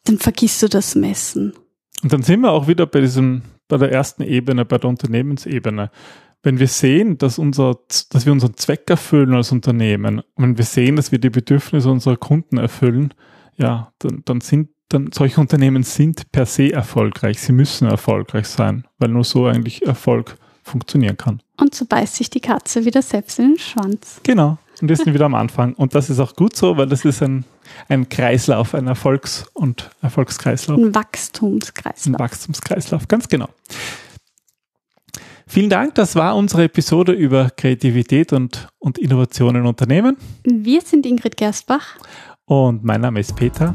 dann 0.03 0.17
vergisst 0.17 0.61
du 0.61 0.67
das 0.67 0.95
Messen. 0.95 1.53
Und 2.03 2.11
dann 2.11 2.23
sind 2.23 2.41
wir 2.41 2.51
auch 2.51 2.67
wieder 2.67 2.85
bei 2.85 2.99
diesem, 2.99 3.43
bei 3.69 3.77
der 3.77 3.91
ersten 3.91 4.23
Ebene, 4.23 4.65
bei 4.65 4.77
der 4.77 4.89
Unternehmensebene. 4.89 5.89
Wenn 6.47 6.60
wir 6.60 6.69
sehen, 6.69 7.17
dass 7.17 7.39
unser, 7.39 7.77
dass 8.10 8.25
wir 8.25 8.31
unseren 8.31 8.55
Zweck 8.55 8.89
erfüllen 8.89 9.33
als 9.33 9.51
Unternehmen, 9.51 10.21
wenn 10.38 10.57
wir 10.57 10.63
sehen, 10.63 10.95
dass 10.95 11.12
wir 11.12 11.19
die 11.19 11.29
Bedürfnisse 11.29 11.91
unserer 11.91 12.15
Kunden 12.15 12.57
erfüllen, 12.57 13.13
ja, 13.57 13.91
dann, 13.99 14.21
dann 14.23 14.39
sind, 14.39 14.69
dann 14.88 15.10
solche 15.13 15.41
Unternehmen 15.41 15.83
sind 15.83 16.31
per 16.31 16.45
se 16.45 16.71
erfolgreich. 16.71 17.41
Sie 17.41 17.51
müssen 17.51 17.86
erfolgreich 17.89 18.47
sein, 18.47 18.86
weil 18.97 19.10
nur 19.10 19.25
so 19.25 19.45
eigentlich 19.45 19.86
Erfolg 19.86 20.38
funktionieren 20.63 21.17
kann. 21.17 21.41
Und 21.57 21.75
so 21.75 21.83
beißt 21.83 22.15
sich 22.15 22.29
die 22.29 22.39
Katze 22.39 22.86
wieder 22.86 23.01
selbst 23.01 23.39
in 23.39 23.55
den 23.55 23.60
Schwanz. 23.60 24.21
Genau. 24.23 24.57
Und 24.81 24.88
wir 24.88 24.95
sind 24.95 25.13
wieder 25.13 25.25
am 25.25 25.36
Anfang. 25.36 25.73
Und 25.73 25.95
das 25.95 26.10
ist 26.10 26.19
auch 26.21 26.33
gut 26.33 26.55
so, 26.55 26.77
weil 26.77 26.88
das 26.88 27.03
ist 27.03 27.21
ein 27.21 27.43
ein 27.89 28.10
Kreislauf, 28.10 28.73
ein 28.73 28.88
Erfolgs- 28.88 29.45
und 29.53 29.89
Erfolgskreislauf. 30.01 30.77
Ein 30.77 30.95
Wachstumskreislauf. 30.95 32.15
Ein 32.15 32.19
Wachstumskreislauf, 32.19 33.07
ganz 33.07 33.27
genau. 33.27 33.49
Vielen 35.49 35.69
Dank, 35.69 35.95
das 35.95 36.17
war 36.17 36.36
unsere 36.36 36.65
Episode 36.65 37.13
über 37.13 37.49
Kreativität 37.49 38.33
und, 38.33 38.67
und 38.79 38.97
Innovation 38.97 39.55
in 39.55 39.65
Unternehmen. 39.65 40.17
Wir 40.43 40.81
sind 40.81 41.05
Ingrid 41.05 41.38
Gerstbach. 41.38 41.95
Und 42.45 42.83
mein 42.83 42.99
Name 42.99 43.21
ist 43.21 43.33
Peter. 43.33 43.73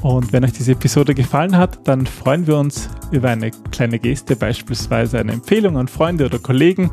Und 0.00 0.32
wenn 0.32 0.44
euch 0.44 0.52
diese 0.52 0.72
Episode 0.72 1.14
gefallen 1.14 1.58
hat, 1.58 1.86
dann 1.86 2.06
freuen 2.06 2.46
wir 2.46 2.56
uns 2.56 2.88
über 3.10 3.28
eine 3.28 3.50
kleine 3.70 3.98
Geste, 3.98 4.34
beispielsweise 4.34 5.18
eine 5.18 5.32
Empfehlung 5.32 5.76
an 5.76 5.88
Freunde 5.88 6.24
oder 6.24 6.38
Kollegen. 6.38 6.90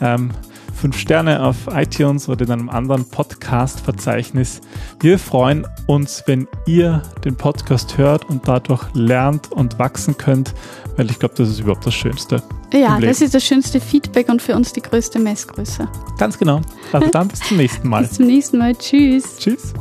Ähm, 0.00 0.32
fünf 0.74 0.98
Sterne 0.98 1.42
auf 1.42 1.68
iTunes 1.72 2.28
oder 2.28 2.44
in 2.44 2.52
einem 2.52 2.68
anderen 2.68 3.08
Podcast-Verzeichnis. 3.08 4.60
Wir 5.00 5.18
freuen 5.18 5.66
uns, 5.86 6.22
wenn 6.26 6.48
ihr 6.66 7.02
den 7.24 7.36
Podcast 7.36 7.96
hört 7.96 8.28
und 8.28 8.46
dadurch 8.46 8.82
lernt 8.92 9.52
und 9.52 9.78
wachsen 9.78 10.18
könnt, 10.18 10.52
weil 10.96 11.10
ich 11.10 11.18
glaube, 11.18 11.34
das 11.36 11.48
ist 11.48 11.60
überhaupt 11.60 11.86
das 11.86 11.94
Schönste. 11.94 12.42
Ja, 12.72 12.98
das 13.00 13.20
ist 13.20 13.34
das 13.34 13.44
schönste 13.44 13.80
Feedback 13.80 14.28
und 14.28 14.42
für 14.42 14.54
uns 14.54 14.72
die 14.72 14.82
größte 14.82 15.18
Messgröße. 15.18 15.88
Ganz 16.18 16.38
genau. 16.38 16.60
Also 16.92 17.08
dann 17.10 17.28
bis 17.28 17.40
zum 17.40 17.56
nächsten 17.56 17.88
Mal. 17.88 18.02
bis 18.02 18.12
zum 18.12 18.26
nächsten 18.26 18.58
Mal. 18.58 18.74
Tschüss. 18.74 19.38
Tschüss. 19.38 19.72